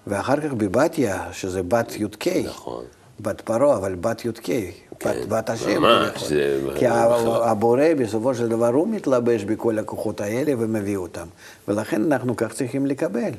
ואחר 0.08 0.42
כך 0.42 0.54
בבתיה, 0.54 1.28
שזה 1.32 1.64
בת 1.64 1.92
י"ק. 1.96 2.28
נכון. 2.28 2.84
בת 3.20 3.42
פרעה, 3.42 3.78
אבל 3.78 3.96
בת 3.96 4.26
י"ק, 4.26 4.40
כן, 4.44 5.10
בת, 5.10 5.28
בת 5.28 5.50
השם. 5.50 5.82
ממש. 5.82 6.24
זה... 6.24 6.60
כי 6.76 6.88
הבורא 6.88 7.84
בסופו 7.98 8.36
של 8.36 8.48
דבר 8.48 8.68
הוא 8.68 8.88
מתלבש 8.88 9.44
בכל 9.44 9.80
הכוחות 9.80 10.22
האלה 10.22 10.54
ומביא 10.58 10.98
אותם. 10.98 11.28
ולכן 11.68 12.02
אנחנו 12.02 12.36
כך 12.36 12.54
צריכים 12.54 12.86
לקבל. 12.86 13.32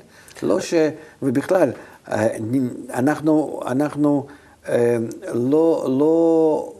לא 0.42 0.60
ש... 0.60 0.74
ובכלל, 1.22 1.70
אנחנו, 2.94 3.60
אנחנו 3.66 4.26
אה, 4.68 4.96
לא, 5.34 5.86
לא, 5.98 6.72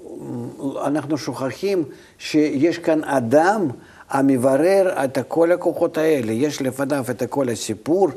אנחנו 0.87 1.19
שוכחים 1.19 1.85
שיש 2.19 2.79
כאן 2.79 3.05
אדם 3.05 3.69
המברר 4.11 5.05
את 5.05 5.19
כל 5.29 5.53
הכוחות 5.53 5.99
האלה. 5.99 6.33
יש 6.33 6.63
לפניו 6.63 7.05
את 7.11 7.23
כל 7.31 7.49
הסיפור 7.49 8.09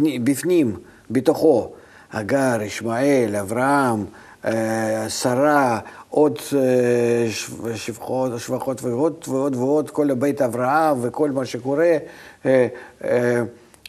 בפנים, 0.00 0.76
בתוכו. 1.10 1.72
הגר, 2.12 2.62
ישמעאל, 2.62 3.36
אברהם, 3.36 4.04
אה, 4.44 5.08
שרה, 5.08 5.78
עוד 6.10 6.38
אה, 6.56 7.26
שבחות, 7.74 8.32
שבחות 8.38 8.82
ועוד 8.82 9.24
ועוד 9.28 9.56
ועוד, 9.56 9.90
כל 9.90 10.14
בית 10.14 10.42
אברהם 10.42 10.98
וכל 11.02 11.30
מה 11.30 11.44
שקורה. 11.44 11.96
אה, 12.46 12.66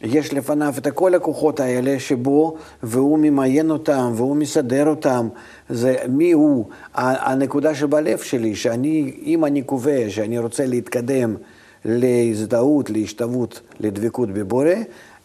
יש 0.01 0.34
לפניו 0.34 0.73
את 0.77 0.88
כל 0.88 1.15
הכוחות 1.15 1.60
האלה 1.60 1.99
שבו, 1.99 2.55
והוא 2.84 3.19
ממיין 3.19 3.71
אותם, 3.71 4.12
והוא 4.15 4.36
מסדר 4.36 4.88
אותם. 4.88 5.27
זה 5.69 5.95
מי 6.10 6.32
הוא? 6.32 6.65
הנקודה 6.93 7.75
שבלב 7.75 8.17
שלי, 8.17 8.55
שאני, 8.55 9.13
אם 9.23 9.45
אני 9.45 9.62
קובע 9.62 10.10
שאני 10.10 10.39
רוצה 10.39 10.65
להתקדם 10.65 11.36
להזדהות, 11.86 12.89
להשתוות, 12.89 13.62
לדבקות 13.79 14.29
בבורא, 14.29 14.73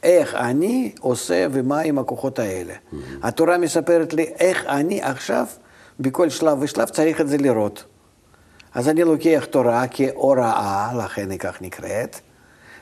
איך 0.05 0.35
אני 0.35 0.93
עושה 1.01 1.47
ומה 1.53 1.81
עם 1.81 1.99
הכוחות 1.99 2.39
האלה. 2.39 2.73
Mm-hmm. 2.75 2.97
התורה 3.23 3.59
מספרת 3.59 4.13
לי 4.15 4.27
איך 4.39 4.67
אני 4.67 5.03
עכשיו, 5.03 5.47
בכל 6.01 6.29
שלב 6.31 6.59
ושלב 6.61 6.89
צריך 6.89 7.21
את 7.21 7.29
זה 7.29 7.37
לראות. 7.37 7.85
אז 8.75 8.89
אני 8.89 9.05
לוקח 9.05 9.45
תורה 9.51 9.85
כהוראה, 9.91 10.93
לכן 11.05 11.31
היא 11.31 11.39
כך 11.39 11.63
נקראת, 11.63 12.21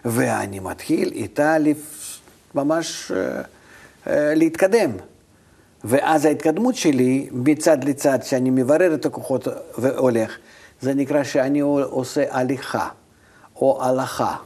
ואני 0.05 0.61
מתחיל 0.61 1.13
איתה 1.13 1.59
לפ... 1.59 1.79
ממש 2.55 3.13
uh, 3.13 3.15
uh, 3.15 4.11
להתקדם. 4.11 4.91
ואז 5.85 6.25
ההתקדמות 6.25 6.75
שלי 6.75 7.29
מצד 7.33 7.85
לצד, 7.85 8.19
שאני 8.23 8.51
מברר 8.51 8.95
את 8.95 9.07
הכוחות 9.07 9.49
והולך, 9.79 10.37
זה 10.81 10.95
נקרא 10.95 11.25
שאני 11.25 11.61
עושה 11.61 12.25
הליכה 12.31 12.89
או 13.57 13.85
הלכה. 13.85 14.37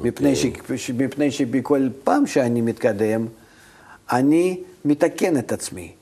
מפני, 0.00 0.34
אוקיי. 0.34 0.78
ש... 0.78 0.90
מפני 0.90 1.30
שבכל 1.30 1.88
פעם 2.04 2.26
שאני 2.26 2.60
מתקדם, 2.60 3.26
אני 4.12 4.60
מתקן 4.84 5.38
את 5.38 5.52
עצמי. 5.52 5.92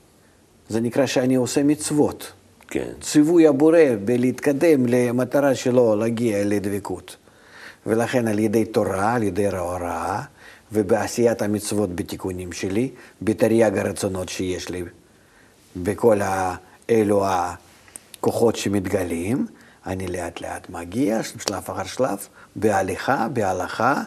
זה 0.69 0.81
נקרא 0.81 1.05
שאני 1.05 1.35
עושה 1.35 1.63
מצוות. 1.63 2.31
כן. 2.67 2.89
ציווי 3.01 3.47
הבורא 3.47 3.79
בלהתקדם 4.05 4.85
למטרה 4.85 5.55
שלו 5.55 5.95
להגיע 5.95 6.45
לדבקות. 6.45 7.15
ולכן 7.85 8.27
על 8.27 8.39
ידי 8.39 8.65
תורה, 8.65 9.13
על 9.13 9.23
ידי 9.23 9.47
ההוראה, 9.47 10.21
ובעשיית 10.71 11.41
המצוות 11.41 11.95
בתיקונים 11.95 12.51
שלי, 12.51 12.89
בתרי"ג 13.21 13.77
הרצונות 13.77 14.29
שיש 14.29 14.69
לי, 14.69 14.83
בכל 15.75 16.19
אלו 16.89 17.25
הכוחות 17.25 18.55
שמתגלים, 18.55 19.45
אני 19.85 20.07
לאט 20.07 20.41
לאט 20.41 20.69
מגיע, 20.69 21.23
שלב 21.23 21.63
אחר 21.67 21.83
שלב, 21.83 22.27
בהליכה, 22.55 23.27
בהלכה, 23.33 24.01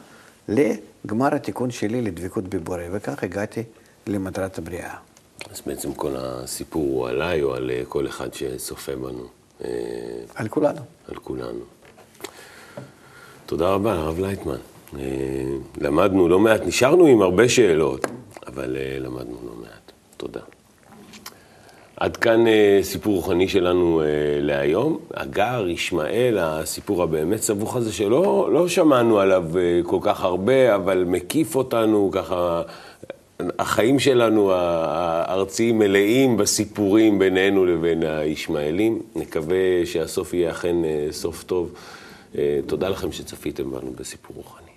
לגמר 0.48 1.34
התיקון 1.34 1.70
שלי 1.70 2.02
לדבקות 2.02 2.44
בבורא, 2.44 2.82
וכך 2.92 3.24
הגעתי 3.24 3.62
למטרת 4.06 4.58
הבריאה. 4.58 4.94
אז 5.50 5.62
בעצם 5.66 5.94
כל 5.94 6.14
הסיפור 6.16 6.82
הוא 6.82 7.08
עליי 7.08 7.42
או 7.42 7.54
על 7.54 7.70
אה, 7.70 7.82
כל 7.88 8.06
אחד 8.06 8.34
שצופה 8.34 8.96
בנו? 8.96 9.26
אה, 9.64 9.70
על 10.34 10.48
כולנו. 10.48 10.80
על 11.08 11.14
כולנו. 11.14 11.60
תודה 13.46 13.68
רבה, 13.68 13.92
הרב 13.92 14.18
לייטמן. 14.18 14.58
אה, 14.98 15.02
למדנו 15.80 16.28
לא 16.28 16.38
מעט, 16.38 16.60
נשארנו 16.66 17.06
עם 17.06 17.22
הרבה 17.22 17.48
שאלות, 17.48 18.06
אבל 18.46 18.76
למדנו 19.00 19.36
לא 19.46 19.52
מעט. 19.60 19.92
תודה. 20.16 20.40
עד 22.00 22.16
כאן 22.16 22.46
אה, 22.46 22.80
סיפור 22.82 23.14
רוחני 23.14 23.48
שלנו 23.48 24.02
אה, 24.02 24.06
להיום. 24.40 24.98
הגר, 25.14 25.68
ישמעאל, 25.68 26.38
הסיפור 26.40 27.02
הבאמת 27.02 27.42
סבוך 27.42 27.76
הזה, 27.76 27.92
שלא 27.92 28.48
לא 28.52 28.68
שמענו 28.68 29.18
עליו 29.20 29.44
אה, 29.58 29.80
כל 29.82 29.98
כך 30.02 30.24
הרבה, 30.24 30.74
אבל 30.74 31.04
מקיף 31.06 31.56
אותנו 31.56 32.10
ככה. 32.12 32.62
החיים 33.58 33.98
שלנו 33.98 34.52
הארציים 34.52 35.78
מלאים 35.78 36.36
בסיפורים 36.36 37.18
בינינו 37.18 37.66
לבין 37.66 38.02
הישמעאלים. 38.02 39.02
נקווה 39.16 39.56
שהסוף 39.84 40.34
יהיה 40.34 40.50
אכן 40.50 40.76
סוף 41.10 41.44
טוב. 41.44 41.72
תודה 42.66 42.88
לכם 42.88 43.12
שצפיתם 43.12 43.70
בנו 43.70 43.92
בסיפור 43.98 44.36
רוחני. 44.36 44.67